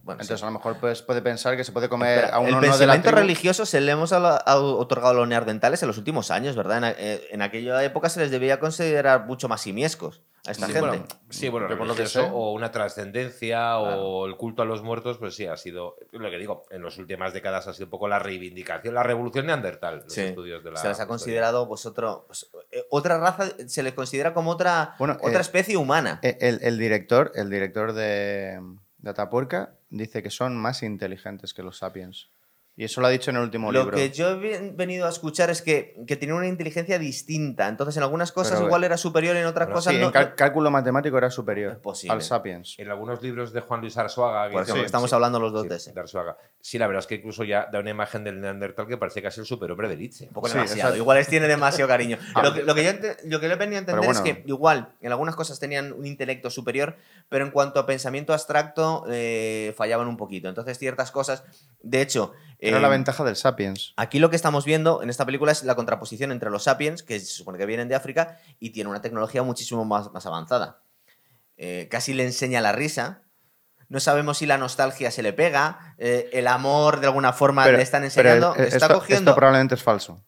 [0.03, 0.43] Bueno, Entonces sí.
[0.43, 2.77] a lo mejor pues, puede pensar que se puede comer Espera, a uno el no
[2.77, 6.77] de la religioso se le hemos otorgado a los neandertales en los últimos años, ¿verdad?
[6.77, 10.73] En, eh, en aquella época se les debía considerar mucho más simiescos a esta Sí,
[10.73, 10.87] gente.
[10.87, 12.31] bueno, sí, bueno, Yo por lo que religioso, sé.
[12.33, 14.01] o una trascendencia Claro.
[14.03, 16.97] o el culto a los muertos, pues sí, ha sido, lo que digo, en las
[16.99, 20.21] últimas décadas ha sido un poco la reivindicación, la revolución neandertal, los Sí.
[20.21, 21.07] estudios de la se les ha historia.
[21.07, 25.41] considerado pues otro pues, eh, otra raza se les considera como otra Bueno, otra eh,
[25.41, 28.59] especie humana Eh, El, el director, el director de,
[28.99, 32.29] de Atapuerca dice que son más inteligentes que los sapiens.
[32.81, 33.95] Y eso lo ha dicho en el último lo libro.
[33.95, 38.01] que yo he venido a escuchar es que, que tienen una inteligencia distinta entonces en
[38.01, 41.29] algunas cosas Pero, igual era superior en otras cosas Sí, no, en cálculo matemático era
[41.29, 42.13] superior Es posible.
[42.15, 42.73] al sapiens.
[42.79, 45.61] En algunos libros de Juan Luis Arzuaga, por ejemplo sí, estamos sí, hablando los dos
[45.61, 46.37] sí, de ese de Arzuaga.
[46.59, 49.41] Sí, la verdad es que incluso ya da una imagen del neandertal que parece casi
[49.41, 50.25] el superhombre de Nietzsche.
[50.25, 52.41] un poco Sí, demasiado igual les tiene demasiado cariño Ah.
[52.41, 52.91] lo, que, lo que yo
[53.29, 56.49] lo que he venido a entender es que igual en algunas cosas tenían un intelecto
[56.49, 56.95] superior
[57.29, 61.43] pero en cuanto a pensamiento abstracto eh, fallaban un poquito entonces ciertas cosas
[61.83, 63.93] de hecho Era eh, la ventaja del sapiens.
[63.97, 67.19] Aquí lo que estamos viendo en esta película es la contraposición entre los sapiens, que
[67.19, 70.81] se supone que vienen de África, y tienen una tecnología muchísimo más, más avanzada.
[71.57, 73.21] eh, casi le enseña la risa.
[73.87, 77.77] No sabemos si la nostalgia se le pega, eh, el amor de alguna forma Pero-
[77.77, 78.51] le están enseñando.
[78.55, 79.31] esto- está esto- cogiendo.
[79.31, 80.23] Esto probablemente es falso.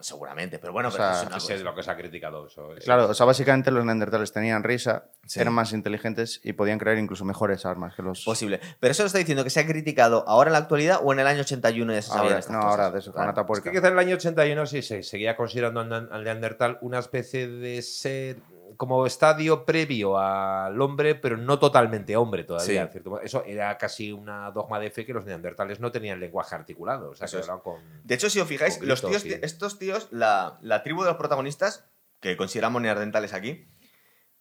[0.00, 1.54] Seguramente, pero bueno, O pero sea, es sé cosa.
[1.54, 2.72] de lo que se ha criticado eso.
[2.74, 5.40] eso Claro, es- o sea, básicamente los neandertales tenían risa, Sí.
[5.40, 8.24] eran más inteligentes y podían crear incluso mejores armas que los...
[8.24, 8.60] Posible.
[8.80, 11.18] Pero eso lo está diciendo que se ha criticado ahora en la actualidad o en
[11.20, 12.70] el año 81 ya se Ahora, estas no, cosas.
[12.70, 13.44] ahora de eso, con Claro.
[13.46, 16.78] una Es que quizá en el año 81 sí se seguía considerando al al Neandertal
[16.80, 18.36] una especie de ser
[18.76, 22.66] como estadio previo al hombre, pero no totalmente hombre todavía.
[22.66, 22.76] Sí.
[22.76, 23.22] en cierto modo.
[23.22, 27.10] Eso era casi una dogma de fe que los neandertales no tenían lenguaje articulado.
[27.10, 27.80] O sea, que con...
[28.04, 31.88] De hecho, si os fijáis, los tíos, estos tíos, la, la tribu de los protagonistas,
[32.20, 33.68] que consideramos neandertales aquí,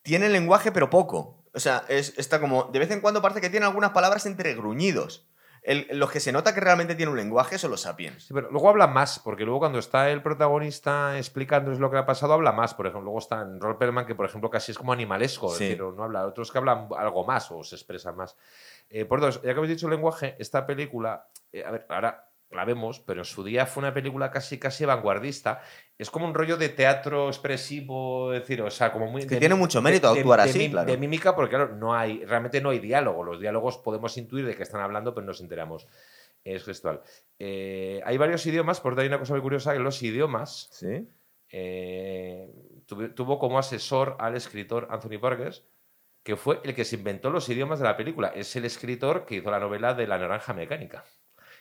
[0.02, 1.44] tienen lenguaje pero poco.
[1.54, 4.54] O sea, es, está como, de vez en cuando parece que tienen algunas palabras entre
[4.56, 5.28] gruñidos.
[5.66, 8.26] El- los que se nota que realmente tienen un lenguaje son los sapiens.
[8.28, 12.06] Sí, pero luego habla más, porque luego cuando está el protagonista explicándoles lo que ha
[12.06, 12.74] pasado, habla más.
[12.76, 15.58] Por ejemplo, luego está en Roll Perlman, que por ejemplo casi es como animalesco, es
[15.58, 15.64] Sí.
[15.70, 16.26] decir, no habla.
[16.28, 18.38] Otros que hablan algo más o se expresan más.
[18.90, 22.66] Eh, por dos, ya que habéis dicho lenguaje, esta película, eh, a ver, ahora la
[22.66, 25.62] vemos, pero en su día fue una película casi casi vanguardista.
[25.98, 29.22] Es como un rollo de teatro expresivo, es decir, o sea, como muy...
[29.24, 30.92] Que de- tiene mucho mérito de- actuar de así, claro.
[30.92, 33.24] De mímica, porque claro, no hay, realmente no hay diálogo.
[33.24, 35.88] Los diálogos podemos intuir de qué están hablando, pero no nos enteramos.
[36.44, 37.02] Es gestual.
[37.40, 41.08] Eh, hay varios idiomas, por hay una cosa muy curiosa, que los idiomas ¿Sí?
[41.52, 42.50] eh,
[42.86, 45.64] tuve- tuvo como asesor al escritor Anthony Burgess,
[46.24, 48.30] que fue el que se inventó los idiomas de la película.
[48.36, 51.04] Es el escritor que hizo la novela de La Naranja Mecánica.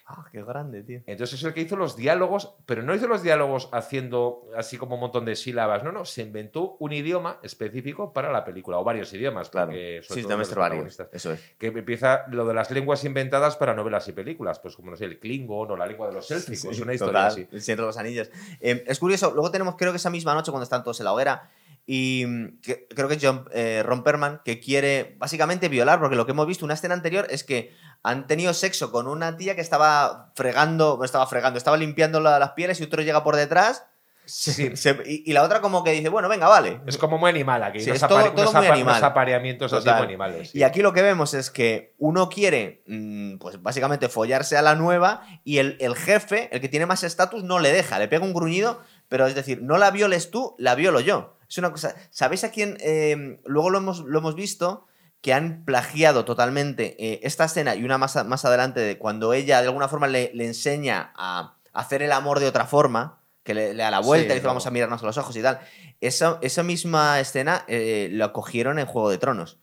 [0.07, 1.01] Ah, qué grande, tío.
[1.07, 4.97] Entonces es el que hizo los diálogos, pero no hizo los diálogos haciendo así como
[4.97, 5.83] un montón de sílabas.
[5.83, 9.49] No, no, se inventó un idioma específico para la película, o varios idiomas.
[9.49, 9.69] Claro.
[9.69, 10.23] porque, Sí,
[10.55, 11.01] varios.
[11.13, 11.41] Eso es.
[11.59, 15.07] que empieza lo de las lenguas inventadas para novelas y películas, pues como no sé,
[15.07, 17.49] el Klingon o la lengua de los élficos, Sí, una historia total, así.
[17.51, 18.31] El Señor de los Anillos.
[18.61, 21.13] Eh, es curioso, luego tenemos, creo que esa misma noche, cuando están todos en la
[21.15, 21.51] hoguera,
[21.87, 26.17] y mm, que- creo que es John eh, Ron Perlman, que quiere básicamente violar, porque
[26.17, 27.73] lo que hemos visto, una escena anterior, es que
[28.05, 32.39] han tenido sexo con una tía que estaba fregando, no estaba fregando, estaba limpiando la-
[32.39, 33.87] las pieles y otro llega por detrás.
[34.27, 34.75] Sí.
[34.77, 36.81] se- y, y la otra como que dice, bueno, venga, vale.
[36.87, 38.95] Es como muy animal aquí, Sí, unos, es todo- apare- todo unos muy apa- animal.
[38.95, 39.99] unos apareamientos así Total.
[39.99, 40.51] muy animales.
[40.51, 40.59] sí.
[40.59, 44.77] Y aquí lo que vemos es que uno quiere, mm, pues básicamente follarse a la
[44.77, 48.25] nueva y el, el jefe, el que tiene más estatus, no le deja, le pega
[48.25, 51.37] un gruñido, pero es decir, no la violes tú, la violo yo.
[51.47, 51.95] Es una cosa.
[52.11, 52.79] ¿Sabéis a quién?
[52.81, 54.87] eh, luego lo hemos, lo hemos visto
[55.25, 59.33] que han plagiado totalmente eh, esta escena y una más, a- más adelante de cuando
[59.33, 63.55] ella de alguna forma le, le enseña a hacer el amor de otra forma, que
[63.55, 65.41] le, le da la vuelta Sí, y dice vamos a mirarnos a los ojos y
[65.41, 65.61] tal.
[66.03, 69.57] Esa, esa misma escena eh, la cogieron en Juego de Tronos.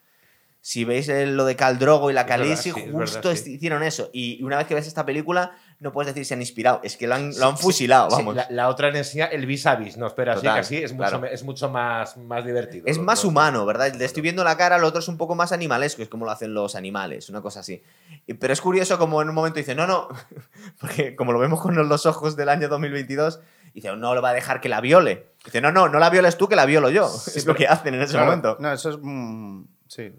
[0.62, 3.54] Si veis el- lo de Khal Drogo y la Khaleesi, sí, justo verdad, est- sí.
[3.54, 4.10] hicieron eso.
[4.13, 6.80] Y una vez que ves esta película, no puedes decir se han inspirado.
[6.84, 8.36] Es que lo han, lo han sí, fusilado, sí, vamos.
[8.36, 10.78] la, la otra le enseña el vis a vis, no, espera, sí, Total, que así
[10.78, 11.26] es mucho, claro.
[11.26, 12.86] es mucho más, más divertido.
[12.88, 13.94] Es Lo- más lo- humano, ¿verdad?
[13.94, 16.32] Le estoy viendo la cara, el otro es un poco más animalesco, es como lo
[16.32, 17.82] hacen los animales, una cosa así.
[18.28, 20.08] Y- Pero es curioso como en un momento dice, no, no,
[20.80, 23.39] porque como lo vemos con los ojos del año 2022,
[23.74, 25.32] dice, no lo va a dejar que la viole.
[25.44, 27.06] Dice, no, no, no la violes tú, que la violo yo.
[27.36, 28.58] es lo que hacen en ese Claro, momento.
[28.60, 28.98] No, eso es...
[29.02, 30.13] mm, sí.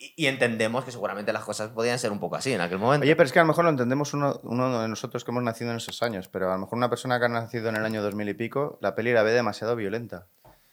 [0.00, 3.02] Y, entendemos que seguramente las cosas podían ser un poco así en aquel momento.
[3.04, 5.42] Oye, pero es que a lo mejor lo entendemos uno, uno de nosotros que hemos
[5.42, 7.84] nacido en esos años, pero a lo mejor una persona que ha nacido en el
[7.84, 10.26] año 2000 y pico, la peli la ve demasiado violenta.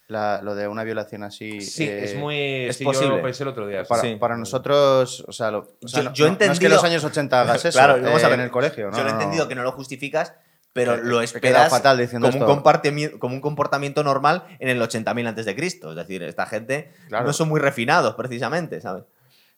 [0.08, 1.60] La- lo de una violación así...
[1.62, 2.38] Sí, eh, es muy.
[2.68, 3.18] es sí, Yo posible.
[3.18, 3.84] lo pensé el otro día.
[3.86, 4.16] Para, Sí.
[4.20, 6.74] para nosotros, o sea, lo- o sea, Yo- yo no- no es que entendido- en
[6.76, 8.40] los años 80 hagas eso Claro, vamos a eh, ver.
[8.40, 8.92] en el colegio.
[8.92, 10.36] No, Yo lo he entendido que no lo justificas,
[10.74, 15.46] pero lo esperas fatal diciendo como, un como un comportamiento normal en el 80.000 antes
[15.48, 15.90] de Cristo.
[15.92, 17.26] Es decir, esta gente Claro.
[17.26, 19.06] no son muy refinados, precisamente, ¿sabes?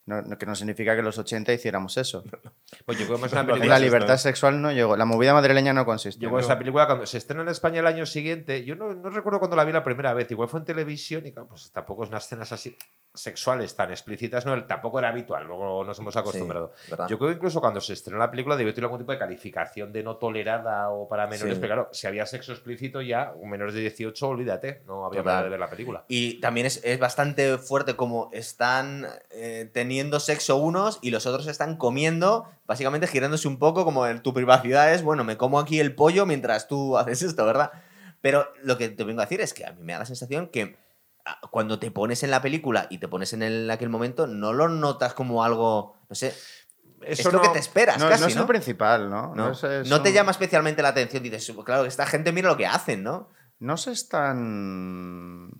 [0.07, 2.23] No- no- que no significa que en los 80 hiciéramos eso.
[2.85, 3.27] Pues yo una.
[3.41, 4.17] En la esto, libertad ¿eh?
[4.17, 4.95] sexual no llegó.
[4.97, 6.19] La movida madrileña no consiste.
[6.21, 9.39] Yo esa película, cuando se estrena en España el año siguiente, yo no, no recuerdo
[9.39, 12.09] cuando la vi la primera vez, igual fue en televisión y claro, pues tampoco es
[12.09, 12.77] unas escenas así
[13.17, 16.71] sexuales tan explícitas, no, tampoco era habitual, luego nos hemos acostumbrado.
[17.09, 19.91] Yo creo que incluso cuando se estrenó la película debió tener algún tipo de calificación
[19.91, 21.59] de no tolerada o para menores, Sí.
[21.61, 25.25] pero claro, si había sexo explícito ya, menores de 18, olvídate, no había Total.
[25.33, 26.05] manera de ver la película.
[26.07, 31.47] Y también es, es bastante fuerte como están eh, teniendo sexo unos y los otros
[31.47, 35.79] están comiendo, básicamente girándose un poco como en tu privacidad es, bueno, me como aquí
[35.79, 37.71] el pollo mientras tú haces esto, ¿verdad?
[38.21, 40.47] Pero lo que te vengo a decir es que a mí me da la sensación
[40.47, 40.75] que
[41.51, 44.69] cuando te pones en la película y te pones en el- aquel momento, no lo
[44.69, 46.33] notas como algo, no sé,
[47.01, 48.41] es lo que te esperas no, casi, no es ¿no?
[48.41, 49.35] el principal, ¿no?
[49.35, 52.57] No, es- es No te llama especialmente la atención, dices, claro, esta gente mira lo
[52.57, 53.29] que hacen, ¿no?
[53.59, 55.51] No se están.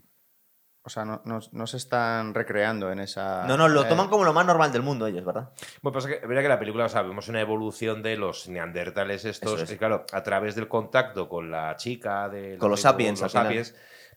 [0.84, 3.44] O sea, no, no- no se están recreando en esa.
[3.46, 5.50] No, no, lo eh, toman como lo más normal del mundo ellos, ¿verdad?
[5.82, 9.62] Bueno, pues es que, la película, o sea, vemos una evolución de los neandertales estos,
[9.64, 9.72] es.
[9.72, 13.48] y claro, a través del contacto con la chica, de Con los sapiens, los al
[13.48, 13.66] final.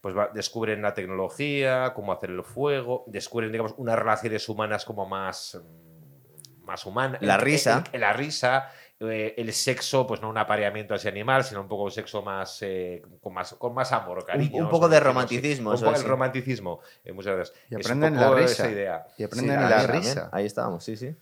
[0.01, 5.05] Pues va- descubren la tecnología, cómo hacer el fuego, descubren, digamos, unas relaciones humanas como
[5.05, 7.21] más, mm, más humanas.
[7.21, 7.83] La risa.
[7.93, 8.69] la risa.
[9.03, 12.61] eh, el sexo, pues no un apareamiento así animal, sino un poco un sexo más,
[12.61, 14.63] eh, con más con más amor, cariño.
[14.63, 16.81] un poco a de romanticismo, Un poco el romanticismo.
[17.03, 17.57] eh, muchas gracias.
[17.71, 18.69] Y Es un aprenden poco la esa risa.
[18.71, 19.07] idea.
[19.17, 20.13] Y aprenden Sí, la risa.
[20.15, 20.29] también.
[20.31, 21.15] Ahí estábamos, sí, sí.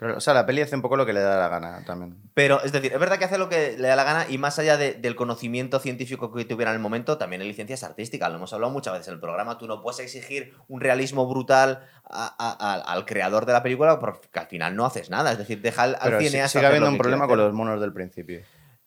[0.00, 2.16] Pero, o sea, la peli hace un poco lo que le da la gana también.
[2.32, 4.58] Pero, es decir, es verdad que hace lo que le da la gana y más
[4.58, 8.30] allá de- del conocimiento científico que tuviera en el momento, también hay licencias artísticas.
[8.30, 9.58] Lo hemos hablado muchas veces en el programa.
[9.58, 13.98] Tú no puedes exigir un realismo brutal a- a- a- al creador de la película
[13.98, 15.32] porque al final no haces nada.
[15.32, 17.78] Es decir, deja al, al Pero sí- cineasta sigue habiendo un problema con los monos
[17.80, 18.40] del principio.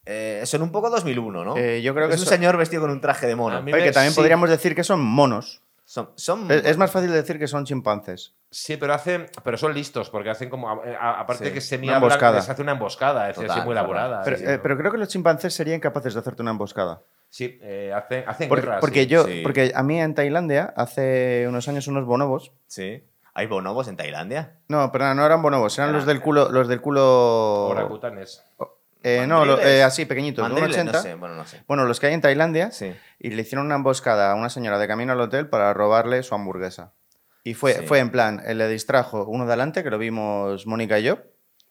[0.05, 1.55] Eh, son un poco 2001, ¿no?
[1.55, 3.59] Eh, yo creo que es un so- señor vestido con un traje de mono.
[3.59, 4.17] Oye, me- que también sí.
[4.19, 5.61] podríamos decir que son monos.
[5.93, 8.33] Son, son- Es, es más fácil decir que son chimpancés.
[8.49, 11.61] Sí, pero hacen, pero son listos, porque hacen como, a- a- aparte Sí, de que
[11.61, 12.37] se mira emboscada.
[12.37, 14.21] les hace una emboscada, es decir, Total, así muy elaborada.
[14.23, 17.03] Pero, sí, eh, creo que los chimpancés serían capaces de hacerte una emboscada.
[17.29, 19.07] Sí, eh, hacen, hacen Porque, guerras, porque sí.
[19.07, 22.53] yo, porque a mí en Tailandia, hace unos años, unos bonobos.
[22.65, 23.03] Sí.
[23.35, 24.57] ¿Hay bonobos en Tailandia?
[24.69, 27.67] No, perdón, no eran bonobos, eran los del culo, los del culo.
[27.67, 28.43] Orangutanes.
[29.03, 30.91] Eh, no, lo- eh, así, pequeñitos, de Mandriles, 1,80.
[30.93, 31.61] no sé, bueno, no sé.
[31.67, 32.71] Bueno, los que hay en Tailandia.
[32.71, 32.93] Sí.
[33.19, 36.33] Y le hicieron una emboscada a una señora de camino al hotel para robarle su
[36.35, 36.93] hamburguesa.
[37.43, 37.85] Y fue, Sí.
[37.85, 41.19] fue en plan, eh, le distrajo uno de adelante, que lo vimos Mónica y yo,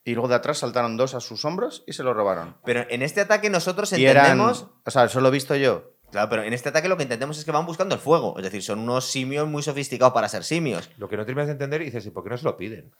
[0.05, 2.55] y luego de atrás saltaron dos a sus hombros y se lo robaron.
[2.63, 4.67] Pero en este ataque nosotros Y eran, entendemos...
[4.85, 5.91] o sea, eso lo he visto yo.
[6.11, 8.35] Claro, pero en este ataque lo que entendemos es que van buscando el fuego.
[8.37, 10.91] Es decir, son unos simios muy sofisticados para ser simios.
[10.99, 12.91] Lo que no terminas de entender y dices, ¿y por qué no se lo piden?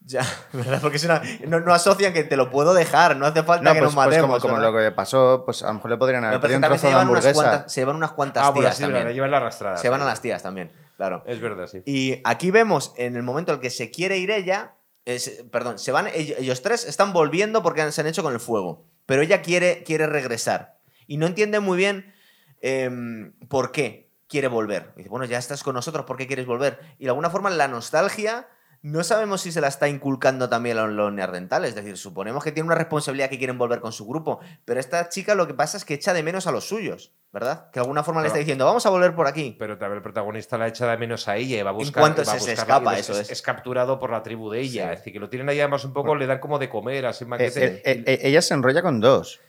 [0.00, 0.80] Ya, ¿verdad?
[0.80, 3.72] Porque es una- no, no asocian que te lo puedo dejar, no hace falta No,
[3.74, 4.28] que pues, nos pues matemos.
[4.30, 4.72] como, como ¿verdad?
[4.72, 6.78] lo que pasó, pues a lo mejor le podrían haber No, pero pedido un también
[6.78, 9.08] se trozo de llevan, unas cuantas, se llevan unas cuantas Ah, bueno, tías sí, también.
[9.12, 9.76] llevan la arrastrada.
[9.76, 11.22] Se van a las tías también, claro.
[11.26, 11.82] Es verdad, sí.
[11.84, 15.78] Y aquí vemos en el momento en el que se quiere ir ella, es- perdón,
[15.78, 19.20] se van ellos, ellos tres están volviendo porque se han hecho con el fuego, pero
[19.22, 22.14] ella quiere, quiere regresar y no entiende muy bien
[22.60, 24.92] em, por qué quiere volver.
[24.96, 26.78] Dice, bueno, ya estás con nosotros, ¿por qué quieres volver?
[26.98, 28.46] Y de alguna forma la nostalgia
[28.82, 32.52] no sabemos si se la está inculcando también a los neandertales, es decir, suponemos que
[32.52, 35.76] tiene una responsabilidad que quieren volver con su grupo, pero esta chica lo que pasa
[35.76, 37.70] es que echa de menos a los suyos, ¿verdad?
[37.70, 39.56] Que de alguna forma le está diciendo, vamos a volver por aquí.
[39.58, 42.00] Pero también el protagonista la echa de menos a ella y va a buscar.
[42.02, 43.30] cuanto va a se- escapa, eso es.
[43.30, 44.86] Es capturado por la tribu de ella.
[44.88, 44.92] Sí.
[44.92, 47.24] Es decir, que lo tienen ahí además un poco, le dan como de comer, así
[47.24, 47.64] Eh, maquete.
[47.66, 49.40] eh, eh, eh, ella se enrolla con dos.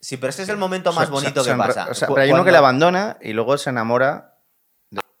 [0.00, 1.86] Sí, pero ese es el momento más O sea, bonito se- que pasa.
[1.90, 4.31] o sea, pero hay uno que la abandona y luego se enamora.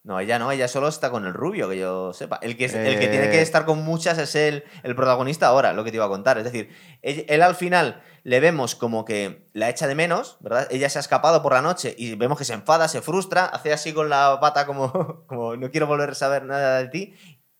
[0.04, 2.38] No, ella no, ella solo está con el rubio, que yo sepa.
[2.42, 3.08] El que, es- el que Eh.
[3.08, 6.08] tiene que estar con muchas es el, el protagonista ahora, lo que te iba a
[6.08, 6.38] contar.
[6.38, 6.70] Es decir,
[7.02, 10.66] él, él al final le vemos como que la echa de menos, ¿verdad?
[10.70, 13.72] Ella se ha escapado por la noche y vemos que se enfada, se frustra, hace
[13.72, 14.90] así con la pata como,
[15.28, 17.14] como no quiero volver a saber nada de ti.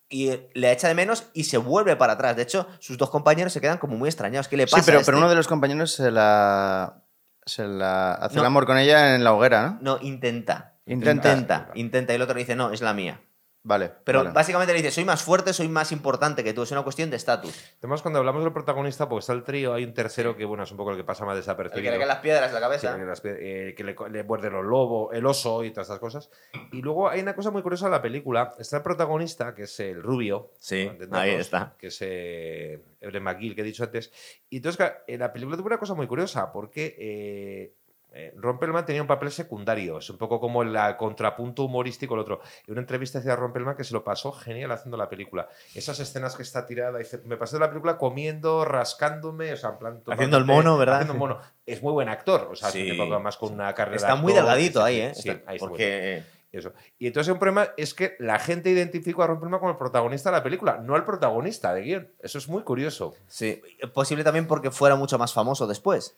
[0.09, 2.35] Y le echa de menos y se vuelve para atrás.
[2.35, 4.47] De hecho, sus dos compañeros se quedan como muy extrañados.
[4.49, 4.77] ¿Qué le pasa?
[4.77, 5.05] Sí, pero, a este?
[5.11, 7.01] pero uno de los compañeros se la.
[7.45, 8.41] Se la hace No.
[8.41, 9.97] el amor con ella en la hoguera, ¿no?
[9.97, 10.72] No, intenta.
[10.85, 11.29] Intenta.
[11.33, 12.13] Intenta, intenta.
[12.13, 13.21] Y el otro le dice, no, es la mía.
[13.65, 13.93] Vale.
[14.03, 14.31] Pero vale.
[14.33, 16.63] básicamente le dice, soy más fuerte, soy más importante que tú.
[16.63, 17.57] Es una cuestión de estatus.
[17.79, 20.71] Además, cuando hablamos del protagonista, pues está el trío, hay un tercero que, bueno, es
[20.71, 21.81] un poco el que pasa más El desapercibido.
[21.81, 22.97] que le caen las piedras en la cabeza.
[22.97, 25.99] que, las pie- eh, que le, le muerde los lobos, el oso y todas estas
[25.99, 26.29] cosas.
[26.73, 28.53] Y luego hay una cosa muy curiosa en la película.
[28.59, 30.51] Está el protagonista, que es el rubio.
[30.59, 31.75] Sí, ahí está.
[31.79, 34.11] Que es eh, Evelyn McGill, que he dicho antes.
[34.49, 37.73] Y entonces, en la película tuvo una cosa muy curiosa, porque eh,
[38.13, 39.97] eh, Ron Perlman tenía un papel secundario.
[39.97, 42.41] Es un poco como el contrapunto humorístico el otro.
[42.67, 45.49] En una entrevista decía Ron Perlman que se lo pasó genial haciendo la película.
[45.73, 49.77] Esas escenas que está tirada, dice, me pasé la película comiendo, rascándome, o sea, en
[49.77, 50.01] plan...
[50.07, 50.95] Haciendo el mono, ¿verdad?
[50.97, 51.39] Haciendo el mono.
[51.65, 52.91] Es muy buen actor, o sea, Sí.
[52.91, 53.97] tipo más con una carrera...
[53.97, 55.13] Está muy actor, delgadito ahí, ¿eh?
[55.15, 56.71] sí, Está- ahí está porque Eso.
[56.99, 60.29] Y entonces un problema es que la gente identificó a Ron Perlman como el protagonista
[60.29, 62.11] de la película, no al protagonista de guion.
[62.19, 63.15] Eso es muy curioso.
[63.27, 63.59] sí,
[63.91, 66.15] posible también porque fuera mucho más famoso después.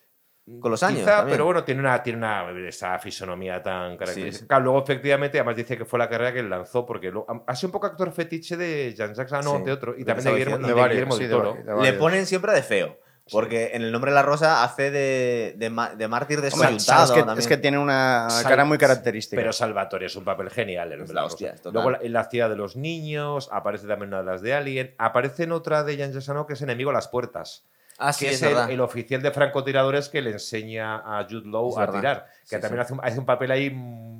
[0.59, 0.99] Con los años.
[0.99, 1.33] Quizá, también.
[1.33, 4.31] pero bueno, tiene una, tiene una esa fisonomía tan característica.
[4.31, 4.47] Sí, sí.
[4.47, 7.55] Claro, Luego, efectivamente, además dice que fue la carrera que él lanzó, porque lo- ha
[7.55, 10.31] sido un poco actor fetiche de Jean Jacques Ano, Sí, de otro, y también de
[10.33, 11.81] Guillermo, De de varios, Guillermo sí, del de Toro.
[11.81, 12.99] de Le ponen siempre de feo.
[13.31, 17.05] Porque en el nombre de la rosa hace de, de, de mártir descoyuntado.
[17.15, 19.39] es, que, es que tiene una Sal- cara muy característica.
[19.41, 20.93] Pero Salvatore es un papel genial.
[20.93, 21.55] hombre la hostia.
[21.73, 25.41] Luego en la ciudad de los niños, aparece también una de las de Alien, aparece
[25.45, 27.65] en otra de Jean Jacques Ano que es Enemigo a las Puertas.
[27.97, 31.69] Ah, sí, que es es el, oficial de francotiradores que le enseña a Jude Law
[31.71, 31.99] Es a verdad.
[31.99, 32.25] tirar.
[32.49, 32.79] Que Sí, también sí.
[32.81, 33.67] Hace, un, hace un papel ahí.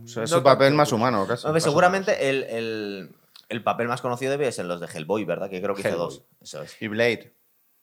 [0.04, 1.48] O sea, es no su papel más humano, casi.
[1.60, 3.16] Seguramente el, el-
[3.50, 5.50] el papel más conocido debe ser los de Hellboy, ¿verdad?
[5.50, 6.06] Que creo que hizo Hellboy.
[6.06, 6.24] dos.
[6.42, 6.72] Eso es.
[6.72, 6.86] humano.
[6.86, 7.34] Y Blade.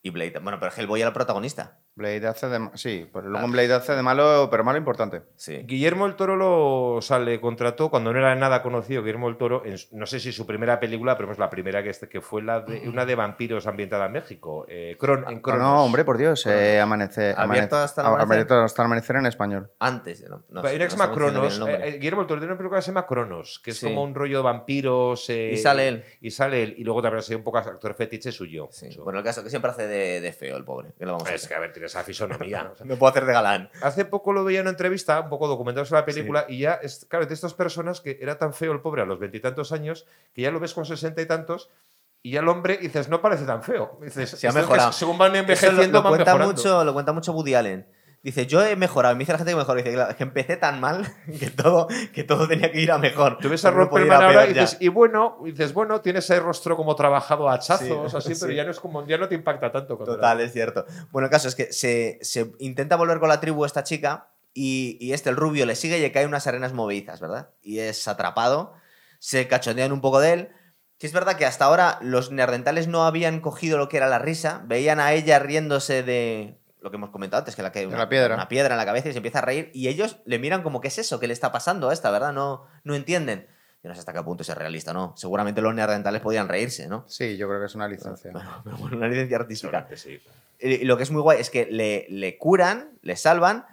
[0.02, 0.38] Y Blade.
[0.42, 1.78] Bueno, pero Hellboy era el protagonista.
[1.94, 2.70] Blade hace de...
[2.74, 5.22] Sí, pero luego en Blade hace de malo, pero malo importante.
[5.36, 5.58] Sí.
[5.64, 9.02] Guillermo el Toro lo sale contrató cuando no era nada conocido.
[9.02, 11.90] Guillermo el Toro, en, no sé si su primera película, pero es la primera que,
[11.90, 14.64] este, que fue la de, una de vampiros ambientada en México.
[14.68, 15.62] Eh, Cron- en No, Cronos.
[15.62, 18.32] no, hombre, por Dios, eh, amanece, Abierto amanece- hasta el a- amanecer.
[18.32, 19.70] abierto hasta el amanecer en español.
[19.78, 20.22] Antes.
[20.30, 21.68] No, no, Hay una que no se llama sé cómo tiene Cronos.
[21.68, 23.86] eh, eh, Guillermo el Toro tiene una película que se llama Cronos, que es Sí.
[23.86, 25.28] como un rollo de vampiros.
[25.28, 26.04] eh, Y sale él.
[26.22, 26.74] Y sale él.
[26.78, 28.68] Y luego también ha sido un poco actor fetiche suyo.
[28.70, 28.88] Sí.
[29.04, 30.94] Bueno, el caso es que siempre hace de, de feo el pobre.
[30.98, 32.70] ¿Qué le vamos a es que, a ver, tiene esa fisonomía.
[32.72, 33.70] o sea, No puedo hacer de galán.
[33.82, 36.74] Hace poco lo veía en una entrevista, un poco documentado sobre la película, y ya,
[36.74, 40.06] es, claro, de estas personas que era tan feo el pobre a los veintitantos años,
[40.32, 41.70] que ya lo ves con sesenta y tantos,
[42.22, 43.98] y ya el hombre, dices, no parece tan feo.
[44.00, 44.92] Dices, Se ha mejorado.
[44.92, 46.54] según van Eso envejeciendo, lo, lo cuenta mejorando.
[46.54, 47.86] mucho, lo cuenta mucho Woody Allen.
[48.22, 49.16] Dice, yo he mejorado.
[49.16, 49.76] Me dice la gente que mejor.
[49.76, 51.04] Dice, claro, es que empecé tan mal
[51.40, 53.38] que todo, que todo tenía que ir a mejor.
[53.38, 56.38] Tú ves a Ron Perlman ahora y dices, y bueno, y dices, bueno, tiene ese
[56.38, 58.54] rostro como trabajado a hachazos, Sí, así, pero sí.
[58.54, 59.96] ya no es como, ya no te impacta tanto.
[59.96, 60.86] Total, es cierto.
[61.10, 64.98] Bueno, el caso es que se, se intenta volver con la tribu esta chica y,
[65.00, 67.50] y este, el rubio, le sigue y le caen unas arenas movedizas, ¿verdad?
[67.60, 68.74] Y es atrapado,
[69.18, 70.48] se cachondean un poco de él.
[70.98, 74.20] Que es verdad que hasta ahora los neandertales no habían cogido lo que era la
[74.20, 77.96] risa, veían a ella riéndose de lo que hemos comentado antes, que la cae una,
[77.98, 78.34] la piedra.
[78.34, 80.80] una piedra en la cabeza y se empieza a reír y ellos le miran como,
[80.80, 81.20] ¿qué es eso?
[81.20, 82.32] ¿Qué le está pasando a esta, verdad?
[82.32, 83.46] No, no entienden.
[83.82, 85.12] Yo no sé hasta qué punto es realista, ¿no?
[85.16, 87.04] Seguramente los neandertales podían reírse, ¿no?
[87.08, 88.30] Sí, yo creo que es una licencia.
[88.64, 89.88] Bueno, una licencia artística.
[89.96, 90.20] Sí.
[90.60, 93.66] Y lo que es muy guay es que le, le curan, le salvan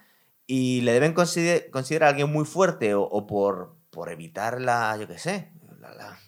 [0.48, 4.98] y le deben consider- considerar a alguien muy fuerte o, o por, por evitar la,
[5.00, 5.52] yo qué sé,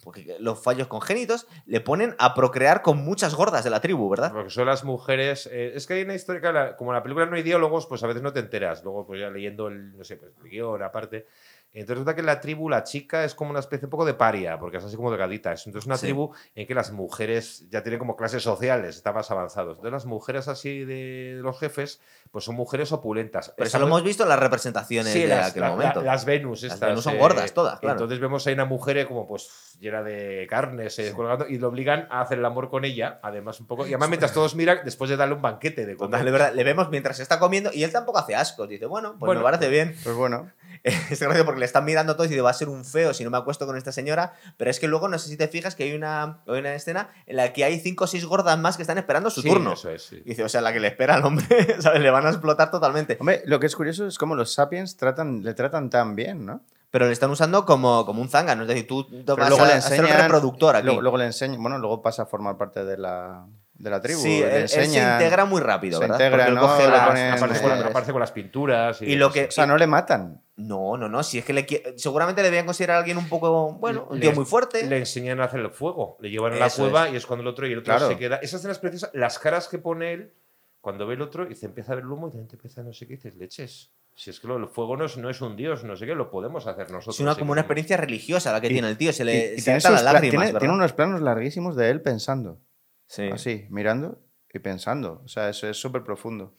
[0.04, 4.32] porque los fallos congénitos, le ponen a procrear con muchas gordas de la tribu, ¿verdad?
[4.32, 5.47] Porque son las mujeres.
[5.52, 8.08] eh, es que hay una historia como en la película no hay diálogos, pues a
[8.08, 8.84] veces no te enteras.
[8.84, 11.28] Luego, pues ya leyendo el, no sé, pues, el guion aparte.
[11.73, 14.13] Entonces resulta que en la tribu la chica es como una especie un poco de
[14.13, 15.53] paria, porque es así como delgadita.
[15.53, 16.07] Es entonces una Sí.
[16.07, 19.77] tribu en que las mujeres ya tienen como clases sociales, están más avanzados.
[19.77, 23.53] Entonces las mujeres así de, los jefes, pues son mujeres opulentas.
[23.55, 26.01] Pero eso lo hemos visto en las representaciones Sí, de las, aquel la- momento.
[26.01, 26.89] la- las Venus Las estas.
[26.89, 27.93] Venus son gordas todas, claro.
[27.95, 31.69] Entonces vemos ahí una mujer eh, como pues llena de carnes eh, colgando y lo
[31.69, 33.86] obligan a hacer el amor con ella, además un poco.
[33.86, 36.12] Y además mientras todos miran, después de darle un banquete de comer.
[36.12, 38.67] Total, de verdad, le vemos mientras se está comiendo y él tampoco hace asco.
[38.67, 39.39] Dice, bueno, pues Bueno.
[39.39, 39.95] me parece bien.
[40.03, 40.51] Pues bueno,
[40.84, 43.24] Es gracioso porque le están mirando todos y dice, va a ser un feo si
[43.24, 44.34] no me acuesto con esta señora.
[44.58, 47.10] Pero es que luego, no sé si te fijas, que hay una, hay una escena
[47.26, 49.74] en la que hay cinco o seis gordas más que están esperando su Sí, turno.
[49.74, 50.21] Eso es, sí.
[50.26, 51.45] Y Dice, o sea, la que le espera al hombre,
[51.80, 52.02] ¿sabes?
[52.02, 53.15] Le van a explotar totalmente.
[53.21, 56.62] hombre, lo que es curioso es cómo los sapiens tratan, le tratan tan bien, ¿no?
[56.89, 58.63] Pero le están usando como, como un zángano.
[58.63, 60.86] Es decir, tú vas luego a, le a ser enseñan, reproductor aquí.
[60.88, 63.45] Luego, luego le enseñan, bueno, luego pasa a formar parte de la,
[63.76, 64.19] de la tribu.
[64.19, 66.15] sí, le él, él se enseñan- integra muy rápido, se ¿verdad?
[66.17, 66.62] integra, Porque él ¿no?
[66.62, 69.02] coge Le las- ponen- Aparece, con, la- aparece con las pinturas.
[69.02, 70.41] Y, Y lo que- O sea, no le matan.
[70.67, 71.24] No, no, no.
[71.24, 71.65] Si es que le
[71.97, 74.86] seguramente le debían considerar a alguien un poco, bueno, un Le- tío muy fuerte.
[74.88, 76.17] Le enseñan a hacer el fuego.
[76.19, 77.13] Le llevan a la Eso cueva es.
[77.13, 78.08] y es cuando el otro y el otro Claro.
[78.10, 78.38] se queda.
[78.38, 80.34] Esas escenas preciosas, las caras que pone él
[80.82, 82.82] cuando ve el otro y se empieza a ver el humo y también te empieza
[82.84, 83.91] no sé qué y dices, leches.
[84.15, 86.15] Si es que lo- el fuego no es, no es un dios, no sé qué,
[86.15, 87.15] lo podemos hacer nosotros.
[87.15, 89.13] Es una, como una experiencia religiosa la que Y- tiene el tío.
[89.13, 90.60] Se Y- le y se tiene, saltan las sus pla- lágrimas, tiene- ¿verdad?
[90.60, 92.60] tiene unos planos larguísimos de él pensando.
[93.08, 93.30] Sí.
[93.32, 94.19] Así, mirando
[94.54, 95.21] y pensando.
[95.24, 96.54] O sea, eso es súper profundo.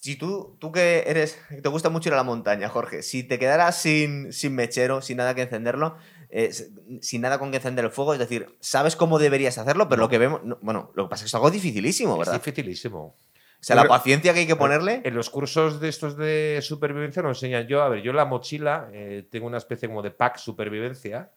[0.00, 3.38] Si tú, tú que eres, te gusta mucho ir a la montaña, Jorge, si te
[3.38, 5.96] quedaras sin, sin mechero, sin nada que encenderlo,
[6.30, 6.50] eh,
[7.02, 10.08] sin nada con que encender el fuego, es decir, sabes cómo deberías hacerlo, pero lo
[10.08, 12.34] que vemos, no, bueno, lo que pasa es que es algo dificilísimo, Es ¿verdad?
[12.34, 13.00] dificilísimo.
[13.62, 15.02] O sea, la paciencia que hay que ponerle.
[15.04, 18.88] En los cursos de estos de supervivencia nos enseñan yo, a ver, yo la mochila
[18.92, 21.30] eh, tengo una especie como de pack supervivencia.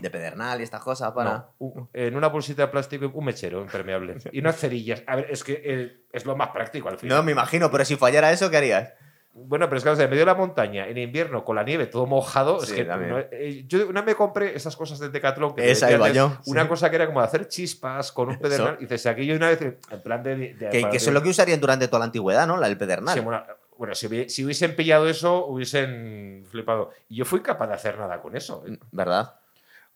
[0.00, 1.52] De pedernal y estas cosas para.
[1.60, 5.02] No, en una bolsita de plástico un mechero impermeable y unas cerillas.
[5.06, 7.18] A ver, es que eh, es lo más práctico al final.
[7.18, 8.92] No, me imagino, pero si fallara eso, ¿qué harías?
[9.32, 11.62] Bueno, pero es que o sea, en medio de la montaña, en invierno, con la
[11.62, 15.08] nieve todo mojado, es que no- eh, yo una vez me compré esas cosas de
[15.08, 16.68] Decathlon que Esa iba yo, una sí.
[16.68, 19.62] cosa que era como hacer chispas con un pedernal y dices, aquí yo una vez
[19.62, 22.44] en plan de, de- Que, que eso es lo que usarían durante toda la antigüedad,
[22.48, 22.56] ¿no?
[22.56, 23.14] La del pedernal.
[23.14, 23.44] Sí, bueno,
[23.78, 26.90] bueno, si, si hubiesen pillado eso, hubiesen flipado.
[27.08, 28.64] Y yo fui capaz de hacer nada con eso.
[28.66, 28.78] ¿eh?
[28.90, 29.34] ¿Verdad?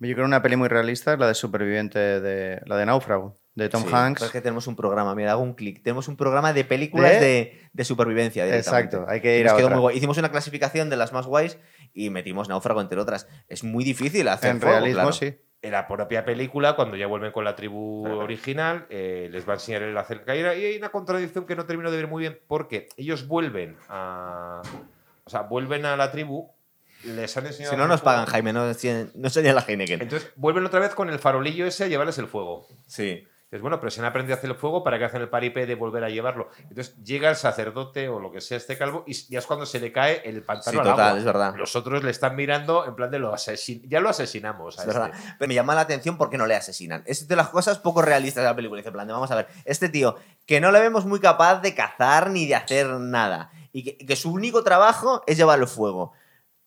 [0.07, 3.35] Yo creo que una peli muy realista es la de Superviviente, de, la de Náufrago,
[3.55, 4.23] de Tom Sí, Hanks.
[4.23, 5.83] es que tenemos un programa, mira, hago un clic.
[5.83, 7.21] Tenemos un programa de películas ¿De?
[7.21, 8.47] de, de supervivencia.
[8.57, 9.77] Exacto, hay que ir Nos a quedó otra.
[9.77, 9.97] muy guay.
[9.97, 11.59] Hicimos una clasificación de las más guays
[11.93, 13.29] y metimos Náufrago entre otras.
[13.49, 15.13] Es muy difícil hacer En fuego, realismo, claro.
[15.13, 15.37] sí.
[15.63, 18.19] En la propia película, cuando ya vuelven con la tribu Claro.
[18.19, 20.55] original, eh, les va a enseñar el hacer caída.
[20.55, 24.61] Y hay una contradicción que no termino de ver muy bien, porque ellos vuelven a.
[25.25, 26.51] O sea, vuelven a la tribu,
[27.05, 27.75] les han enseñado.
[27.75, 30.03] Si no nos pagan, Jaime, no, no sería la Heineken.
[30.03, 32.67] Entonces vuelven otra vez con el farolillo ese a llevarles el fuego.
[32.87, 33.27] Sí.
[33.51, 35.65] Dices, bueno, pero si han aprendido a hacer el fuego, ¿para qué hacen el paripé
[35.65, 36.49] de volver a llevarlo?
[36.69, 39.79] Entonces llega el sacerdote o lo que sea este calvo y ya es cuando se
[39.79, 41.19] le cae el pantano Sí, al total, agua.
[41.19, 41.55] es verdad.
[41.57, 44.77] Los otros le están mirando en plan de lo asesin ya lo asesinamos.
[44.79, 45.11] a Es verdad.
[45.15, 45.35] este.
[45.39, 47.05] Pero me llama la atención porque no le asesinan.
[47.07, 48.79] Es de las cosas poco realistas de la película.
[48.81, 51.61] Dice, en plan, de, vamos a ver, este tío que no le vemos muy capaz
[51.61, 53.53] de cazar ni de hacer nada.
[53.73, 56.13] Y que, que su único trabajo es llevar el fuego.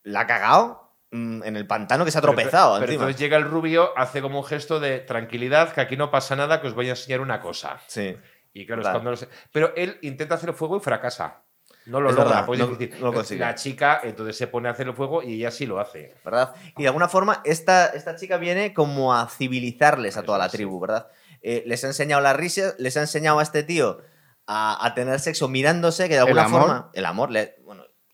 [0.08, 3.03] La ha cagado mm, en el pantano que se ha tropezado Pero, pero encima.
[3.05, 6.62] entonces llega el rubio, hace como un gesto de tranquilidad, que aquí no pasa nada,
[6.62, 7.80] que os voy a enseñar una cosa.
[7.88, 8.16] Sí.
[8.53, 11.43] Y claro, es cuando los- Pero él intenta hacer el fuego y fracasa.
[11.86, 12.30] No lo Es logra.
[12.32, 13.39] verdad, pues, no- es decir, no lo consigue.
[13.39, 16.16] la chica entonces se pone a hacer el fuego y ella sí lo hace.
[16.26, 16.53] ¿verdad?
[16.78, 20.80] Y de alguna forma, esta, esta chica viene como a civilizarles a toda la tribu,
[20.80, 21.08] ¿verdad?
[21.41, 23.99] Eh, les ha enseñado la risa, les ha enseñado a este tío
[24.47, 26.62] a, a tener sexo mirándose, que de alguna amor.
[26.62, 26.89] forma.
[26.93, 27.55] El amor, le-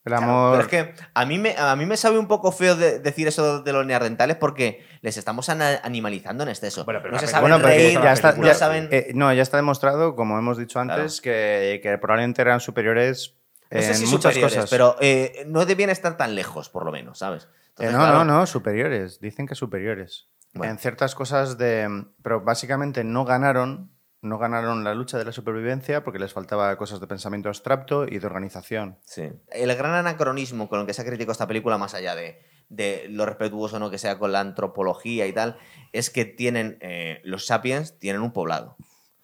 [0.06, 0.52] El claro, amor.
[0.52, 3.28] pero es que a mí, me, a mí me sabe un poco feo de- decir
[3.28, 6.84] eso de los neandertales porque les estamos animalizando en exceso.
[6.84, 8.90] Bueno, pero no se saben Bueno, pero reír, ya está, no ya- saben...
[8.92, 13.36] eh, no, ya está demostrado, como hemos dicho antes, que, que probablemente eran superiores
[13.72, 14.70] no sé en si muchas superiores, cosas.
[14.70, 17.44] pero eh, no debían estar tan lejos, por lo menos, ¿sabes?
[17.46, 19.20] Eh, Entonces, no, claro, no, no, superiores.
[19.22, 20.28] Dicen que superiores.
[20.54, 20.72] Bueno.
[20.74, 22.06] En ciertas cosas de...
[22.22, 23.90] Pero básicamente no ganaron,
[24.24, 28.20] no ganaron la lucha de la supervivencia porque les faltaba cosas de pensamiento abstracto y
[28.20, 28.98] de organización.
[29.04, 29.30] Sí.
[29.52, 32.40] El gran anacronismo con el que se ha criticado esta película, más allá de,
[33.10, 35.58] lo respetuoso no que sea con la antropología y tal,
[35.92, 38.78] es que tienen, eh, los sapiens tienen un poblado.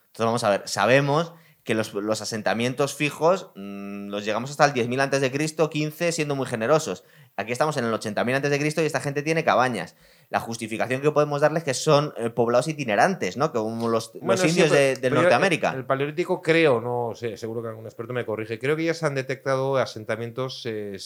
[0.07, 1.33] Entonces vamos a ver, sabemos
[1.63, 6.35] que los, asentamientos fijos mm, los llegamos hasta el 10.000 antes de Cristo, 15 siendo
[6.35, 7.05] muy generosos.
[7.37, 9.95] Aquí estamos en el 80.000 antes de Cristo y esta gente tiene cabañas.
[10.31, 13.51] La justificación que podemos darles es que son eh, poblados itinerantes, ¿no?
[13.51, 15.71] Como los, los Bueno, sí, indios pero- de, de pero yo- Norteamérica.
[15.73, 19.07] El, paleolítico creo, no sé, seguro que algún experto me corrige, creo que ya se
[19.07, 20.97] han detectado asentamientos eh,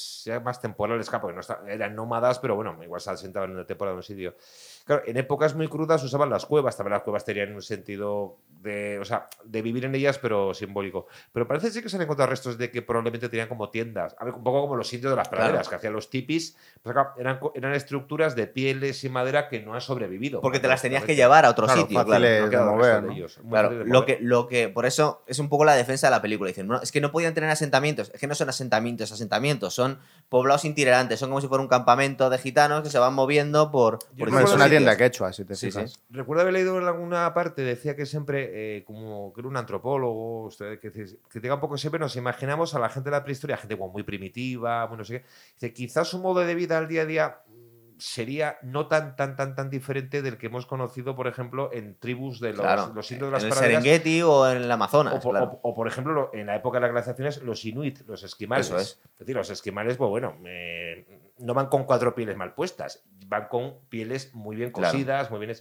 [0.43, 3.93] más temporales, porque no está- eran nómadas, pero bueno, igual se asentaban en una temporada
[3.93, 4.35] en un sitio.
[4.85, 8.97] Claro, en épocas muy crudas usaban las cuevas, también las cuevas tenían un sentido de,
[8.99, 11.07] o sea, de vivir en ellas, pero simbólico.
[11.33, 14.25] Pero parece sí que se han encontrado restos de que probablemente tenían como tiendas, a
[14.25, 15.43] ver, un poco como los indios de las Claro.
[15.43, 19.59] praderas, que hacían los tipis, pues acá eran, eran estructuras de pieles y madera que
[19.61, 20.39] no han sobrevivido.
[20.41, 22.19] Porque te las tenías que llevar a otro Claro, sitio, claro.
[22.19, 23.03] No de mover,
[23.87, 24.05] lo mover.
[24.05, 26.47] que, lo que, por eso es un poco la defensa de la película.
[26.49, 28.11] Dicen, no, es que no podían tener asentamientos.
[28.13, 29.73] Es que no son asentamientos, asentamientos.
[29.73, 31.19] Son poblados itinerantes.
[31.19, 33.99] Son como si fuera un campamento de gitanos que se van moviendo por.
[34.17, 34.29] por
[34.97, 35.91] Quechua, si te Sí, fijas.
[35.93, 35.99] sí.
[36.09, 40.43] Recuerdo haber leído en alguna parte, decía que siempre, eh, como que era un antropólogo,
[40.45, 43.57] usted, que, que diga un poco siempre nos imaginamos a la gente de la prehistoria,
[43.57, 45.25] gente como muy primitiva, muy no sé qué.
[45.55, 47.53] Dice, quizás su modo de vida al día a día mm,
[47.99, 52.39] sería no tan, tan, tan, tan diferente del que hemos conocido, por ejemplo, en tribus
[52.41, 52.91] de los, Claro.
[52.93, 53.55] los indios de las en el.
[53.55, 55.13] Serengeti o en el Amazonas.
[55.15, 55.59] O por, claro.
[55.63, 58.67] o- o, por ejemplo, lo- en la época de las glaciaciones, los inuit, los esquimales.
[58.67, 58.99] Eso es.
[59.19, 61.05] decir, los esquimales, pues bueno, eh,
[61.43, 64.91] no van con cuatro pieles mal puestas, van con pieles muy bien Claro.
[64.91, 65.55] cosidas, muy bien.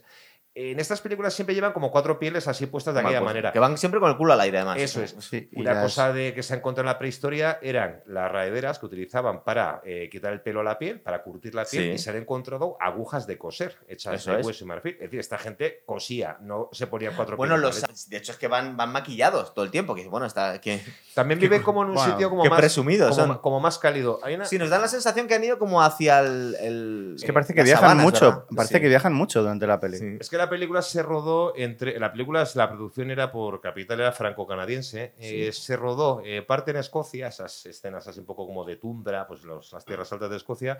[0.54, 3.24] En estas películas siempre llevan como cuatro pieles así puestas de aquella puesto.
[3.24, 3.52] manera.
[3.52, 4.76] Que van siempre con el culo al aire, además.
[4.78, 5.16] Eso es.
[5.20, 8.78] Sí, y Una cosa de que se ha encontrado en la prehistoria eran las raederas
[8.78, 11.90] que utilizaban para eh, quitar el pelo a la piel, para curtir la piel, Sí.
[11.92, 14.46] y se han encontrado agujas de coser hechas Eso de es.
[14.46, 14.92] hueso y marfil.
[14.96, 17.76] Es decir, esta gente cosía, no se ponían cuatro Bueno, pieles.
[17.76, 17.94] los, ¿vale?
[18.08, 19.94] de hecho es que van, van maquillados todo el tiempo.
[19.94, 20.60] Que bueno, está.
[20.60, 20.80] Que,
[21.14, 23.28] También viven como en un bueno, sitio como más, presumidos como, son.
[23.30, 24.20] ma- como más cálido.
[24.22, 26.56] Hay una- sí, nos dan la sensación que han ido como hacia el.
[26.60, 28.26] el- Es que parece que las viajan sabanas, mucho.
[28.30, 28.44] ¿verdad?
[28.54, 28.80] Parece Sí.
[28.82, 29.96] que viajan mucho durante la peli.
[29.96, 30.16] Sí.
[30.20, 31.98] Es que la película se rodó entre.
[31.98, 35.14] La película, la producción era por capital, era franco-canadiense.
[35.18, 35.44] Sí.
[35.46, 39.26] eh, se rodó eh, parte en Escocia, esas escenas así un poco como de tundra,
[39.26, 40.78] pues los- las tierras altas de Escocia.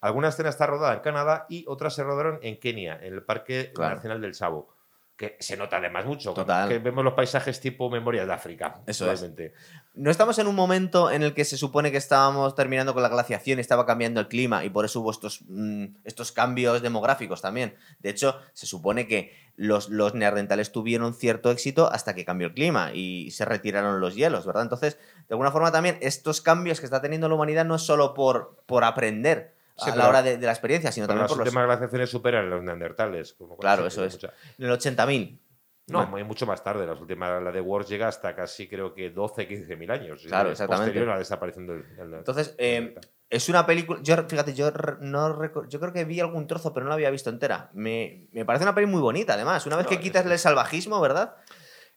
[0.00, 3.72] Alguna escena está rodada en Canadá y otras se rodaron en Kenia, en el Parque
[3.74, 3.94] Claro.
[3.96, 4.73] Nacional del Sabo.
[5.16, 6.34] Que se nota además mucho.
[6.34, 6.68] Total.
[6.68, 8.80] Que vemos los paisajes tipo Memorias de África.
[8.86, 9.20] Eso es.
[9.20, 9.54] totalmente.
[9.94, 13.08] No estamos en un momento en el que se supone que estábamos terminando con la
[13.08, 17.40] glaciación y estaba cambiando el clima y por eso hubo estos, mm, estos cambios demográficos
[17.40, 17.76] también.
[18.00, 22.54] De hecho, se supone que los, los neandertales tuvieron cierto éxito hasta que cambió el
[22.54, 24.64] clima y se retiraron los hielos, ¿verdad?
[24.64, 24.98] Entonces,
[25.28, 28.64] de alguna forma también estos cambios que está teniendo la humanidad no es solo por,
[28.66, 31.38] por aprender Sí, a la hora de, de la experiencia, sino Pero también las por
[31.38, 31.46] los...
[31.48, 33.34] últimas glaciaciones superan los neandertales.
[33.34, 34.14] como Claro, eso es.
[34.14, 35.40] mucha- En el 80.000.
[35.88, 36.86] No, muy- mucho más tarde.
[36.86, 40.22] Las últimas, la de Wars llega hasta casi creo que 12, 15 mil años.
[40.26, 40.90] Claro, exactamente.
[40.90, 41.96] Posterior a la desaparición del.
[41.96, 42.94] del- Entonces, eh,
[43.28, 44.00] es una película.
[44.02, 44.70] Yo, fíjate, yo
[45.00, 47.68] no yo creo que vi algún trozo, pero no la había visto entera.
[47.74, 49.66] Me, me parece una peli muy bonita, además.
[49.66, 51.34] Una vez No, que quitas el salvajismo, ¿verdad?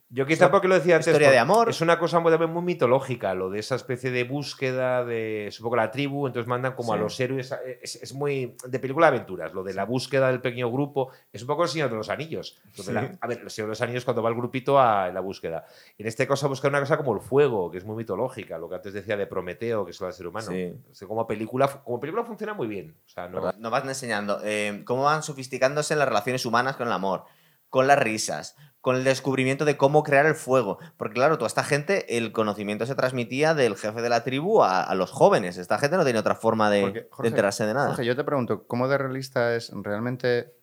[0.09, 1.07] Yo quizá porque lo decía antes.
[1.07, 1.69] historia de amor.
[1.69, 5.75] Es una cosa muy, también muy mitológica, lo de esa especie de búsqueda de, supongo,
[5.75, 7.51] la tribu, entonces mandan como a los héroes.
[7.51, 11.11] a- Es, es muy de película de aventuras, lo de la búsqueda del pequeño grupo.
[11.33, 12.57] Es un poco el Señor de los Anillos.
[12.89, 15.65] La- a ver, el Señor de los Anillos cuando va el grupito a la búsqueda.
[15.97, 18.69] En este caso, a buscar una cosa como el fuego, que es muy mitológica, lo
[18.69, 20.47] que antes decía de Prometeo, que es lo del ser humano.
[20.51, 20.73] Sí.
[20.89, 22.95] O sea, como, película, como película funciona muy bien.
[23.05, 26.93] O sea, no, Nos van enseñando eh, cómo van sofisticándose las relaciones humanas con el
[26.93, 27.25] amor.
[27.69, 28.55] con las risas,
[28.87, 30.77] con el descubrimiento de cómo crear el fuego.
[30.95, 34.81] Porque claro, toda esta gente, el conocimiento se transmitía del jefe de la tribu a,
[34.81, 35.57] a los jóvenes.
[35.57, 37.87] Esta gente no tenía otra forma de, Porque, de Jorge, enterarse de nada.
[37.87, 40.53] Jorge, yo te pregunto, ¿cómo de realista es realmente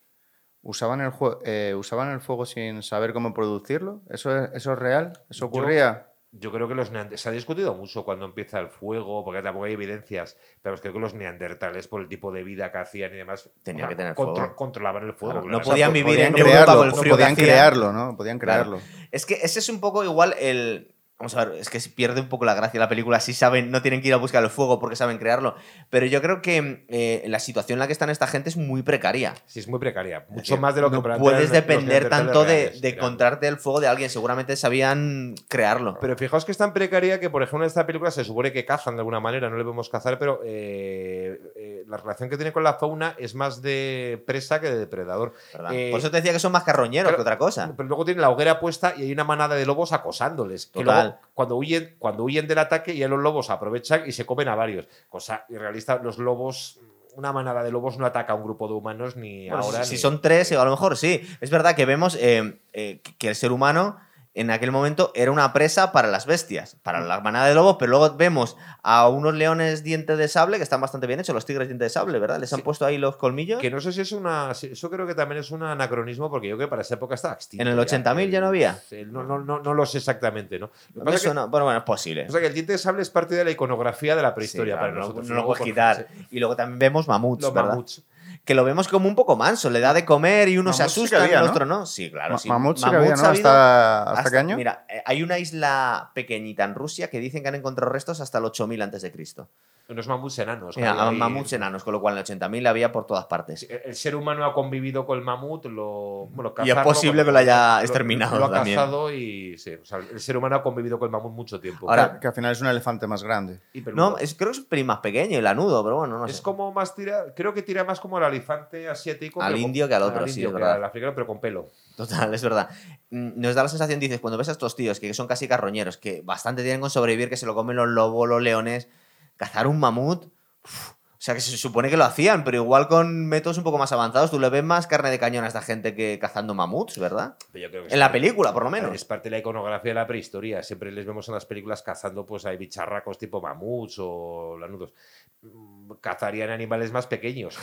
[0.62, 4.00] usaban el, jue- eh, usaban el fuego sin saber cómo producirlo?
[4.08, 5.12] ¿Eso es, eso es real?
[5.28, 6.06] ¿Eso ocurría?
[6.08, 6.13] Yo
[6.52, 7.20] creo que los neandertales.
[7.20, 10.98] Se ha discutido mucho cuando empieza el fuego, porque tampoco hay evidencias, pero creo que
[10.98, 14.36] los neandertales, por el tipo de vida que hacían y demás, Tenía que tener contro-
[14.44, 14.56] fuego.
[14.56, 15.34] controlaban el fuego.
[15.34, 15.52] Claro, claro.
[15.52, 18.16] no O sea, podían vivir podían en Europa crearlo, con el frío podían crearlo, ¿no?
[18.16, 18.62] Podían Claro.
[18.80, 18.88] crearlo.
[19.10, 20.93] Es que ese es un poco igual el.
[21.16, 23.20] Vamos a ver, es que se pierde un poco la gracia la película.
[23.20, 25.54] Sí saben, no tienen que ir a buscar el fuego porque saben crearlo.
[25.88, 28.82] Pero yo creo que eh, la situación en la que están esta gente es muy
[28.82, 29.34] precaria.
[29.46, 30.26] Sí, es muy precaria.
[30.28, 33.06] Mucho más de lo que no puedes depender tanto de, reales, de claro.
[33.06, 34.10] encontrarte el fuego de alguien.
[34.10, 35.98] Seguramente sabían crearlo.
[36.00, 38.64] Pero fijaos que es tan precaria que, por ejemplo, en esta película se supone que
[38.64, 42.52] cazan de alguna manera, no le vemos cazar, pero eh, eh, la relación que tiene
[42.52, 45.32] con la fauna es más de presa que de depredador.
[45.52, 47.72] Por eso te decía que son más carroñeros claro, que otra cosa.
[47.76, 50.70] Pero luego tienen la hoguera puesta y hay una manada de lobos acosándoles.
[50.72, 51.03] Total.
[51.34, 54.86] Cuando huyen, cuando huyen del ataque, ya los lobos aprovechan y se comen a varios.
[55.08, 56.80] Cosa irrealista, los lobos,
[57.16, 59.84] una manada de lobos no ataca a un grupo de humanos ni Bueno, ahora.
[59.84, 61.20] si, ni- son tres, a lo mejor sí.
[61.40, 63.96] Es verdad que vemos eh, eh, que el ser humano
[64.36, 67.90] en aquel momento era una presa para las bestias, para la manada de lobos, pero
[67.90, 71.68] luego vemos a unos leones dientes de sable que están bastante bien hechos, los tigres
[71.68, 72.40] dientes de sable, ¿verdad?
[72.40, 72.62] Les han Sí.
[72.64, 73.60] puesto ahí los colmillos.
[73.60, 74.50] Que no sé si es una.
[74.50, 77.34] Eso creo que también es un anacronismo, porque yo creo que para esa época estaba
[77.34, 77.62] extinto.
[77.62, 78.74] En el 80.000 ya no había.
[78.74, 80.70] Sí, No, no, no, no lo sé exactamente, ¿no?
[80.94, 82.26] Lo que suena- Bueno, bueno, es posible.
[82.28, 84.34] O sea que el diente de sable es parte de la iconografía de la Sí,
[84.34, 85.28] prehistoria claro, para no, nosotros.
[85.28, 86.08] no lo puedes quitar.
[86.12, 87.68] sí, Y luego también vemos mamuts, Los ¿verdad?
[87.70, 88.02] mamuts.
[88.44, 90.94] Que lo vemos como un poco manso, le da de comer y uno se Mamuts
[90.94, 91.86] sí asusta, había, el otro no.
[91.86, 92.38] Sí, claro.
[92.38, 92.48] Sí.
[92.48, 94.56] Mamuts sí ¿Hasta, hasta qué año?
[94.56, 98.38] Mira, eh, hay una isla pequeñita en Rusia que dicen que han encontrado restos hasta
[98.38, 99.48] el 8000 antes de Cristo.
[99.86, 100.78] Unos mamuts enanos.
[100.78, 103.66] Mira, y- mamuts enanos, con lo cual en el 80.000 había por todas partes.
[103.68, 107.36] El ser humano ha convivido con el mamut, lo, bueno, Y es posible que lo
[107.38, 108.76] haya lo- exterminado Lo, ha también.
[108.76, 111.90] cazado y sí, o sea, el ser humano ha convivido con el mamut mucho tiempo.
[111.90, 113.60] Ahora- Que, que al final es un elefante más grande.
[113.74, 113.82] Y.
[113.92, 116.42] No, es, creo que es un más pequeño, el anudo, pero bueno, no es sé.
[116.42, 119.42] como más tira, creo que tira más como al elefante asiático.
[119.42, 120.72] Al pero con- indio que al otro, sí, indio es verdad.
[120.76, 121.68] al africano, pero con pelo.
[121.94, 122.70] Total, es verdad.
[123.10, 125.98] Mm, Nos da la sensación, dices, cuando ves a estos tíos que son casi carroñeros,
[125.98, 128.88] que bastante tienen con sobrevivir, que se lo comen los lobos, los leones,
[129.36, 130.26] cazar un mamut.
[130.64, 133.78] uf, o sea, que se supone que lo hacían, pero igual con métodos un poco
[133.78, 134.30] más avanzados.
[134.30, 137.36] Tú le ves más carne de cañón a esta gente que cazando mamuts, ¿verdad?
[137.50, 138.94] Pero yo creo que En la película, por lo menos.
[138.94, 140.62] Es parte de la iconografía de la prehistoria.
[140.62, 144.92] Siempre les vemos en las películas cazando, pues hay bicharracos tipo mamuts o lanudos.
[145.40, 147.56] Mm, Cazarían animales más pequeños.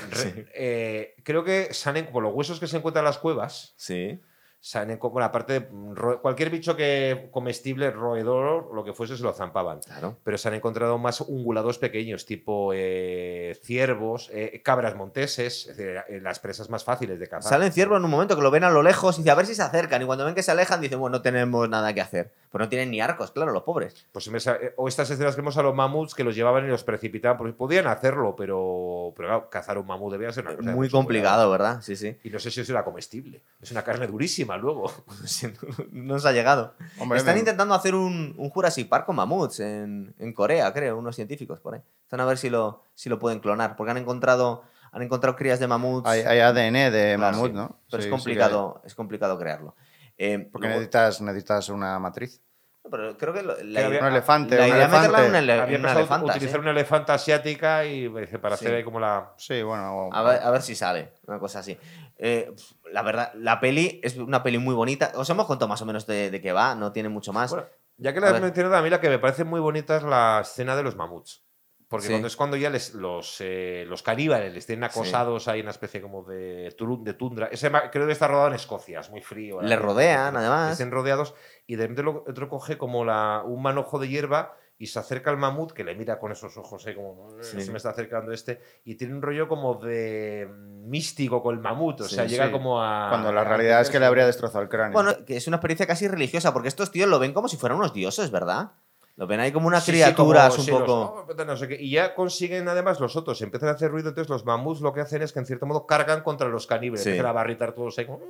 [0.55, 3.75] Eh, creo que salen como los huesos que se encuentran en las cuevas.
[3.77, 4.19] Sí.
[4.63, 9.23] Salen como la parte de mm, cualquier bicho que comestible, roedor, lo que fuese, se
[9.23, 9.79] lo zampaban.
[9.79, 10.19] Claro.
[10.23, 16.03] Pero se han encontrado más ungulados pequeños, tipo eh, ciervos, eh, cabras monteses, es decir,
[16.07, 17.49] eh, las presas más fáciles de cazar.
[17.49, 19.47] Salen ciervos en un momento que lo ven a lo lejos y dicen, a ver
[19.47, 19.99] si se acercan.
[20.03, 22.31] Y cuando ven que se alejan, dicen, bueno, no tenemos nada que hacer.
[22.51, 24.05] Pues no tienen ni arcos, claro, los pobres.
[24.11, 24.29] Pues
[24.75, 27.53] o estas escenas que vemos a los mamuts que los llevaban y los precipitaban, porque
[27.53, 31.81] podían hacerlo, pero, pero claro, cazar un mamut debía ser una cosa Muy complicado, ¿verdad?
[31.81, 32.17] Sí, sí.
[32.23, 33.41] Y no sé si eso era comestible.
[33.59, 34.91] Es una carne durísima luego.
[35.91, 36.75] No nos ha llegado.
[36.99, 40.97] Hombre, Están me- intentando hacer un, un Jurassic Park con mamuts en, en Corea, creo,
[40.97, 41.81] unos científicos por ahí.
[42.03, 45.59] Están a ver si lo, si lo pueden clonar, porque han encontrado, han encontrado crías
[45.59, 46.07] de mamuts.
[46.07, 47.67] Hay, hay ADN de Claro, mamut, sí, ¿no?
[47.67, 49.75] Pero Sí, es sí complicado, es complicado crearlo.
[50.17, 52.41] Eh, Porque luego- necesitas, necesitas una matriz.
[52.89, 55.29] Pero creo que lo- la, Que había- Un elefante, la un idea es meterla en
[55.29, 55.39] una, elefante.
[55.53, 56.61] ele- Había una elefanta, utilizar sí.
[56.61, 58.65] una elefanta asiática y eh, para Sí.
[58.65, 59.33] hacer ahí como la...
[59.37, 60.07] Sí, bueno.
[60.07, 61.77] o- A ver, a ver si sale, una cosa así.
[62.17, 62.53] Eh,
[62.91, 65.11] la verdad, la peli es una peli muy bonita.
[65.15, 67.51] Os hemos contado más o menos de, de qué va, no tiene mucho más.
[67.51, 67.67] Bueno,
[67.97, 70.39] ya que la has mencionado, a mí la que me parece muy bonita es la
[70.41, 71.43] escena de los mamuts.
[71.91, 72.13] Porque Sí.
[72.13, 76.01] cuando es cuando ya les- los, eh, los caníbales les tienen acosados, hay una especie
[76.01, 77.47] como de, de tundra.
[77.51, 79.61] Ese creo que está rodado en Escocia, es muy frío.
[79.61, 80.71] Le rodean, además.
[80.71, 81.35] Estén rodeados
[81.67, 85.31] y de repente lo- otro coge como la, un manojo de hierba y se acerca
[85.31, 87.59] al mamut que le mira con esos ojos ahí como "Eh, Sí.
[87.61, 91.99] se me está acercando este y tiene un rollo como de místico con el mamut,
[91.99, 92.51] o Sí, sea, llega sí.
[92.53, 93.09] como a...
[93.09, 94.93] Cuando la a realidad es que le habría destrozado el cráneo.
[94.93, 97.77] Bueno, que es una experiencia casi religiosa, porque estos tíos lo ven como si fueran
[97.77, 98.71] unos dioses, ¿verdad?
[99.17, 101.25] Lo ven ahí como unas Sí, sí, criaturas como, un sí, los- poco.
[101.37, 101.75] oh, no sé qué.
[101.79, 104.09] Y ya consiguen, además, los otros empiezan a hacer ruido.
[104.09, 107.03] Entonces, los mamuts lo que hacen es que, en cierto modo, cargan contra los caníbales.
[107.03, 107.09] Sí.
[107.09, 108.05] Empiezan a barritar todos ahí.
[108.05, 108.21] como,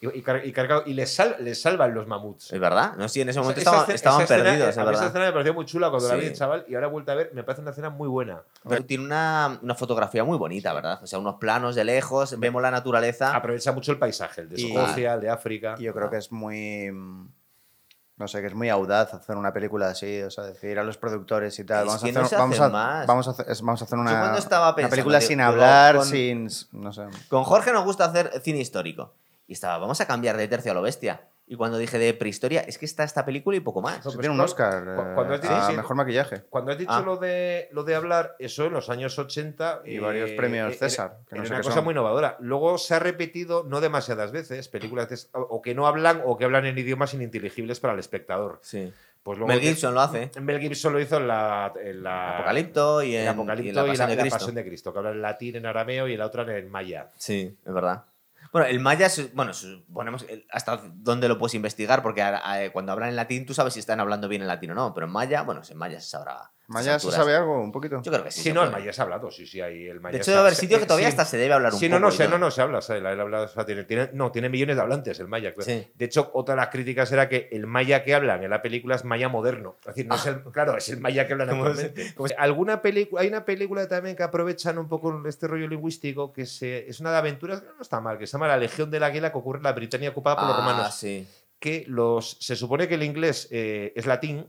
[0.00, 2.52] y, y, car- y carga- y les, sal- les salvan los mamuts.
[2.52, 4.78] Es verdad, no sí, en ese Esa- momento estaban, escena- estaban esa escena, perdidos, es
[4.78, 6.90] A mí esa escena me pareció muy chula cuando la vi chaval y ahora he
[6.90, 7.30] vuelto a ver.
[7.34, 8.42] Me parece una escena muy buena.
[8.68, 11.00] Pero Tiene una, una fotografía muy bonita, ¿verdad?
[11.02, 13.34] O sea, unos planos de lejos, vemos la naturaleza.
[13.36, 15.74] Aprovecha mucho el paisaje, el de Y- Escocia, el de África.
[15.78, 16.90] Yo creo que es muy.
[18.18, 20.98] No sé, que es muy audaz hacer una película así, o sea, decir a los
[20.98, 21.86] productores y tal.
[21.86, 22.68] Vamos, a hacer, vamos, a,
[23.06, 26.04] vamos a hacer, es- vamos a hacer una, estaba una película digo, sin hablar, con-
[26.06, 26.48] sin.
[26.72, 27.04] No sé.
[27.28, 29.14] Con Jorge nos gusta hacer cine histórico.
[29.46, 31.22] y estaba, vamos a cambiar de tercio a lo bestia.
[31.50, 34.04] Y cuando dije de prehistoria, es que está esta película y poco más.
[34.04, 35.76] No, Se pues tiene un Oscar cu- eh, cuando has dicho- a sí.
[35.76, 36.42] mejor maquillaje.
[36.50, 37.00] Cuando has dicho Ah.
[37.00, 39.80] lo, de, lo de hablar, eso en los años 80.
[39.86, 41.84] Y varios premios era- César, que no era sé una qué cosa son.
[41.84, 42.36] muy innovadora.
[42.40, 46.44] Luego se ha repetido no demasiadas veces películas de- o que no hablan o que
[46.44, 48.58] hablan en idiomas ininteligibles para el espectador.
[48.62, 48.92] Sí.
[49.22, 50.30] Pues luego Mel Gibson lo hace.
[50.40, 51.72] Mel Gibson lo hizo en la.
[51.82, 54.38] en la- Apocalipto y en en, Apocalipto y en la Pasión de en la Cristo.
[54.38, 57.08] Pasión de Cristo, que habla en latín, en arameo y la otra en maya.
[57.16, 58.04] Sí, es verdad.
[58.52, 63.10] Bueno, el maya, bueno, suponemos el- hasta dónde lo puedes investigar, porque a- cuando hablan
[63.10, 65.42] en latín tú sabes si están hablando bien en latín o no, pero en maya,
[65.42, 66.50] bueno, en maya se sabrá.
[66.68, 67.16] A estas Maya se alturas.
[67.16, 68.02] sabe algo, un poquito.
[68.02, 68.42] Yo creo que sí.
[68.42, 68.80] Sí, no, el puede.
[68.82, 70.84] maya se ha hablado, sí, sí, ahí el maya De hecho, debe haber sitios que
[70.84, 71.12] eh, todavía sí.
[71.12, 71.98] hasta se debe hablar un Sí, poco.
[71.98, 72.32] no, no, sé, todo.
[72.32, 75.28] no, no, se habla, se o sea, tiene, tiene- no, tiene millones de hablantes el
[75.28, 75.54] maya.
[75.60, 75.86] Sí.
[75.94, 78.96] De hecho, otra de las críticas era que el maya que hablan en la película
[78.96, 79.76] es maya moderno.
[79.80, 82.14] Es decir, no es el, claro, es el maya que hablan actualmente.
[82.36, 86.88] Alguna película, hay una película también que aprovechan un poco este rollo lingüístico, que se,
[86.88, 89.32] es una de aventuras, que no está mal, que se llama La Legión del Águila,
[89.32, 90.94] que ocurre en la Britania ocupada por los Ah, romanos.
[90.94, 91.26] sí.
[91.58, 94.46] Que los, se supone que el inglés eh, es latín,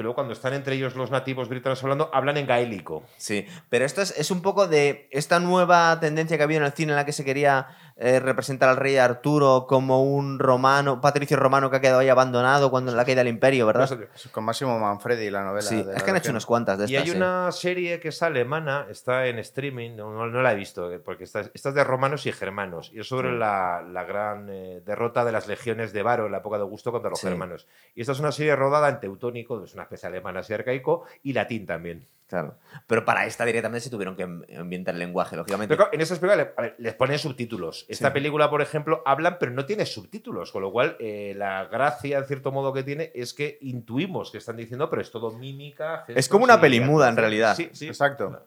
[0.00, 3.02] pero luego cuando están entre ellos los nativos britanos hablando, hablan en gaélico.
[3.18, 6.72] Sí, pero esto es, es un poco de esta nueva tendencia que había en el
[6.72, 7.66] cine en la que se quería
[8.02, 12.08] eh, representar al rey Arturo como un romano, un patricio romano que ha quedado ahí
[12.08, 13.88] abandonado cuando en la caída del imperio, ¿verdad?
[14.32, 15.62] Con Máximo Manfredi, la novela.
[15.68, 17.04] Sí, de es la que han hecho unas cuantas de Y estas.
[17.04, 17.16] hay sí.
[17.18, 21.40] una serie que es alemana, está en streaming, no, la he visto, eh, porque esta,
[21.40, 23.36] es- esta es de romanos y germanos, y es sobre Sí.
[23.36, 26.90] la, la gran eh, derrota de las legiones de Varo en la época de Augusto
[26.92, 27.26] contra los Sí.
[27.28, 27.66] germanos.
[27.94, 31.34] Y esta es una serie rodada en teutónico, es una especie alemana así arcaico, y
[31.34, 32.08] latín también.
[32.30, 32.56] Claro.
[32.86, 35.76] Pero para esta directamente se tuvieron que am- ambientar el lenguaje, lógicamente.
[35.76, 37.84] Pero en esta película le- a ver, les ponen subtítulos.
[37.88, 38.14] Esta Sí.
[38.14, 42.24] película, por ejemplo, hablan, pero no tiene subtítulos, con lo cual eh, la gracia, en
[42.24, 46.04] cierto modo, que tiene es que intuimos que están diciendo, pero es todo mímica.
[46.06, 47.56] Es como una y peli muda, en realidad.
[47.56, 47.88] Sí, sí.
[47.88, 48.46] Exacto.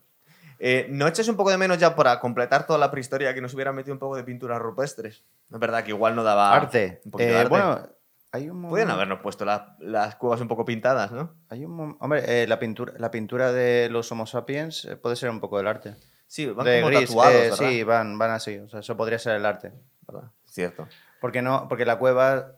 [0.59, 3.53] Eh, ¿No echas un poco de menos ya para completar toda la prehistoria que nos
[3.53, 5.23] hubiera metido un poco de pinturas rupestres?
[5.51, 6.53] Es verdad que igual no daba.
[6.55, 7.01] arte.
[7.03, 7.49] un poquito de Eh, arte.
[7.49, 7.81] Bueno,
[8.33, 11.35] hay un Podrían habernos puesto la- las cuevas un poco pintadas, ¿no?
[11.49, 15.29] Hay un Hombre, eh, la, pintura, la pintura de los Homo sapiens eh, puede ser
[15.29, 15.95] un poco del arte.
[16.27, 17.57] Sí, van de como gris, tatuados, eh, ¿verdad?
[17.57, 18.57] sí, van, van así.
[18.57, 19.71] O sea, eso podría ser el arte.
[20.07, 20.31] ¿Verdad?
[20.45, 20.87] Cierto.
[21.21, 22.57] Porque no, porque la cueva,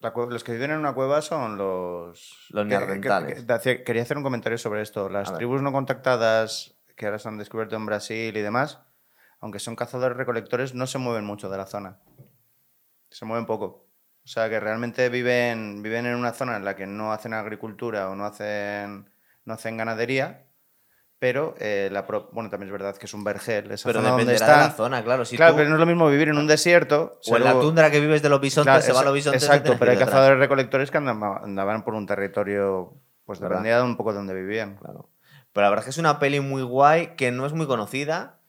[0.00, 3.40] la los que viven en una cueva son los Los neandertales.
[3.40, 5.08] que- que- hacía- quería hacer un comentario sobre esto.
[5.10, 8.80] Las tribus no contactadas que ahora se han descubierto en Brasil y demás,
[9.40, 11.98] aunque son cazadores recolectores, no se mueven mucho de la zona.
[13.10, 13.87] Se mueven poco.
[14.28, 18.10] O sea, que realmente viven, viven en una zona en la que no hacen agricultura
[18.10, 19.08] o no hacen,
[19.46, 20.44] no hacen ganadería,
[21.18, 23.70] pero eh, la pro- bueno, también es verdad que es un vergel.
[23.70, 25.24] Esa Pero zona donde dependerá de la zona, claro.
[25.24, 27.58] Si claro, tú- pero no es lo mismo vivir en un desierto o en la
[27.58, 29.42] tundra que vives de los bisontes, Claro, se van los bisontes.
[29.42, 33.56] Exacto, pero hay cazadores recolectores que andaban, andaban por un territorio, pues ¿Verdad?
[33.56, 34.76] dependía de un poco de donde vivían.
[34.76, 35.08] Claro.
[35.54, 38.40] Pero la verdad es que es una peli muy guay, que no es muy conocida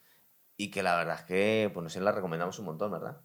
[0.57, 3.21] y que la verdad es que, pues no sé, la recomendamos un montón, ¿verdad?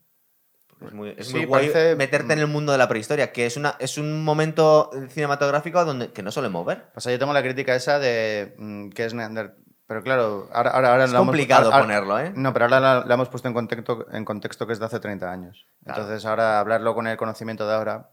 [0.89, 3.47] Es muy, es Sí, muy guay parece- meterte en el mundo de la prehistoria, que
[3.47, 6.91] es, una, es un momento cinematográfico donde, que no solemos ver.
[6.93, 9.55] Pasa, yo tengo la crítica esa de mm, que es Neander-
[9.87, 12.33] Pero claro, ahora, ahora, ahora Es la hemos- complicado ahora- ponerlo, ¿eh?
[12.35, 14.99] No, pero ahora la, la hemos puesto en contexto, en contexto que es de hace
[14.99, 15.67] 30 años.
[15.85, 16.01] Claro.
[16.03, 18.11] Entonces ahora hablarlo con el conocimiento de ahora...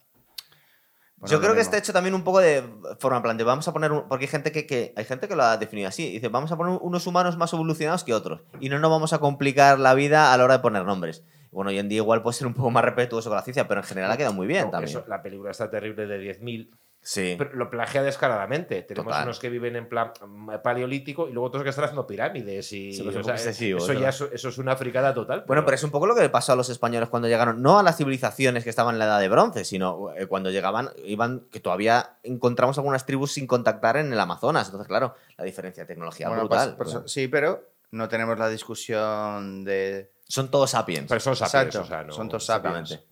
[1.27, 2.63] Yo creo que está hecho también un poco de
[2.99, 5.27] forma en plan de vamos a poner un- porque hay gente que, que- hay gente
[5.27, 8.41] que lo ha definido así dice vamos a poner unos humanos más evolucionados que otros
[8.59, 11.69] y no nos vamos a complicar la vida a la hora de poner nombres bueno
[11.69, 13.85] hoy en día igual puede ser un poco más respetuoso con la ciencia pero en
[13.87, 16.69] general ha quedado muy bien No, también eso, la película está terrible de 10.000.
[17.01, 18.83] sí Pero lo plagia descaradamente.
[18.83, 19.23] Tenemos Total.
[19.25, 22.71] unos que viven en plan mm, paleolítico y luego otros que están haciendo pirámides.
[22.73, 24.09] Y, Sí, pues o sea, eso, es ya verdad.
[24.09, 25.43] es, eso es una fricada total.
[25.47, 27.79] bueno pero es un poco lo que le pasó a los españoles cuando llegaron no
[27.79, 31.41] a las civilizaciones que estaban en la edad de bronce sino eh, cuando llegaban iban
[31.51, 35.87] que todavía encontramos algunas tribus sin contactar en el Amazonas entonces claro la diferencia de
[35.87, 40.11] tecnología Bueno, brutal pues- pues- sí, pero no tenemos la discusión de...
[40.31, 42.91] son todos sapiens Pero son sapiens, Exacto, o sea, no- son todos sapiens.
[42.91, 43.11] exactamente.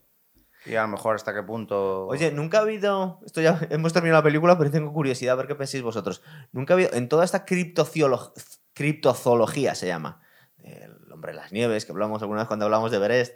[0.65, 2.05] Y a lo mejor hasta qué punto...
[2.07, 3.20] Oye, nunca ha habido.
[3.26, 6.22] Esto ya hemos terminado la película, pero tengo curiosidad a ver qué pensáis vosotros.
[6.51, 6.91] Nunca ha habido.
[6.93, 8.34] En toda esta criptozoolo-
[8.74, 10.22] criptozoología se llama.
[10.57, 13.36] El hombre de las nieves, que hablamos alguna vez cuando hablamos de Everest.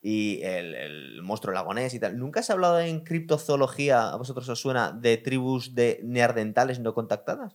[0.00, 2.18] Y el, el monstruo lagonés y tal.
[2.18, 6.92] ¿Nunca se ha hablado en criptozoología, a vosotros os suena, de tribus de neandertales no
[6.94, 7.54] contactadas?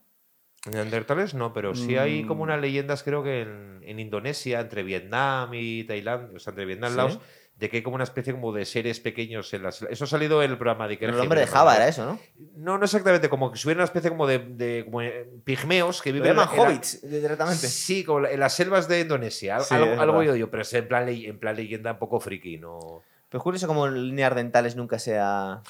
[0.69, 2.27] Neandertales no, pero sí hay Mm.
[2.27, 6.65] como unas leyendas, creo que en, en Indonesia, entre Vietnam y Tailandia, o sea, entre
[6.65, 6.97] Vietnam y ¿Sí?
[6.97, 7.19] Laos,
[7.55, 9.81] de que hay como una especie como de seres pequeños en las...
[9.81, 12.19] Eso ha salido en el programa de Iker El hombre de Java era eso, ¿no?
[12.55, 16.01] No, no exactamente, como que si hubiera una especie como de, de como, eh, pigmeos
[16.03, 17.67] que viven en la- llaman en la- hobbits directamente.
[17.67, 19.59] Sí, como en las selvas de Indonesia.
[19.61, 22.19] Sí, algo algo he oído, pero es en plan, ley- en plan leyenda un poco
[22.19, 23.01] friki, ¿no?
[23.29, 25.61] Pero es curioso como el neandertales nunca se ha.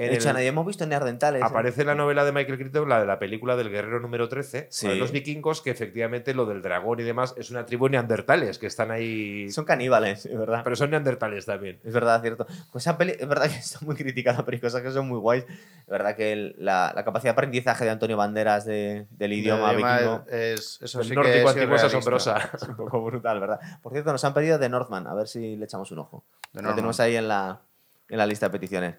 [0.00, 1.42] En De hecho, el- nadie hemos visto neandertales.
[1.42, 1.44] ¿eh?
[1.44, 4.86] Aparece la novela de Michael Crichton, la de la película del guerrero número 13, Sí.
[4.86, 8.58] de los vikingos, que efectivamente lo del dragón y demás es una tribu de neandertales
[8.60, 9.50] que están ahí.
[9.50, 10.60] Son caníbales, es verdad.
[10.62, 11.80] Pero son neandertales también.
[11.82, 12.46] Es verdad, cierto.
[12.70, 15.18] Pues esa peli, es verdad que está muy criticada, pero hay cosas que son muy
[15.18, 15.44] guays.
[15.44, 19.72] Es verdad que el- la, la capacidad de aprendizaje de Antonio Banderas de- del idioma
[19.74, 21.86] idioma vikingo es, eso sí nórdico es antiguo es realista.
[21.86, 22.50] asombrosa.
[22.54, 23.58] es un poco brutal, ¿verdad?
[23.82, 26.24] Por cierto, nos han pedido de Northman, a ver si le echamos un ojo.
[26.52, 27.62] The Lo tenemos ahí en la,
[28.08, 28.94] en la lista de peticiones.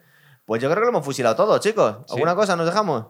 [0.49, 1.97] Pues yo creo que lo hemos fusilado todo, chicos.
[2.09, 3.05] ¿Alguna cosa nos dejamos?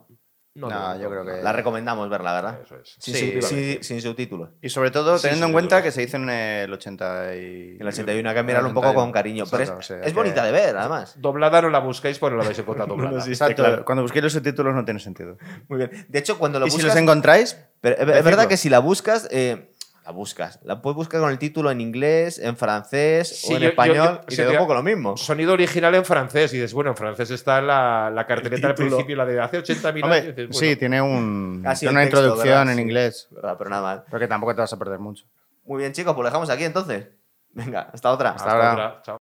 [0.55, 2.59] No, yo creo que- La recomendamos verla, ¿verdad?
[2.61, 2.97] Eso es.
[2.99, 3.47] Sin, Sí, sub- vale.
[3.75, 4.49] sin- sin subtítulos.
[4.61, 7.75] Y sobre todo Sí, teniendo en cuenta que se hizo en el 80 y...
[7.75, 9.45] En el 81 hay que mirarlo un poco con cariño.
[9.49, 11.13] Pero es, es que- bonita de ver, además.
[11.17, 13.17] Doblada no la buscáis porque no la vais a encontrar doblada.
[13.19, 13.29] No, sí.
[13.29, 13.85] Exacto, claro.
[13.85, 15.37] cuando busquéis los subtítulos no tiene sentido.
[15.69, 16.05] Muy bien.
[16.09, 19.29] De hecho, cuando lo y si los encontráis, Pero es- verdad que si la buscas,
[19.31, 19.68] eh,
[20.09, 20.59] la buscas.
[20.63, 24.21] La puedes buscar con el título en inglés, en francés Sí, o en yo- español
[24.27, 25.15] yo- y te da un poco lo mismo.
[25.17, 26.51] Sonido original en francés.
[26.51, 30.03] Y dices, bueno, en francés está la, la carteleta al principio, la de hace 80.000
[30.03, 30.15] años.
[30.17, 32.69] y hombre, dices, bueno, sí, tiene, un, el una texto, introducción ¿verdad?
[32.71, 32.81] en Sí.
[32.81, 33.55] inglés, ¿Verdad?
[33.59, 34.01] Pero nada más.
[34.09, 35.25] pero que tampoco te vas a perder mucho.
[35.65, 37.05] Muy bien, chicos, pues lo dejamos aquí entonces.
[37.51, 38.31] Venga, hasta otra.
[38.31, 38.71] Hasta ahora.
[38.73, 39.01] otra.
[39.03, 39.17] Chao.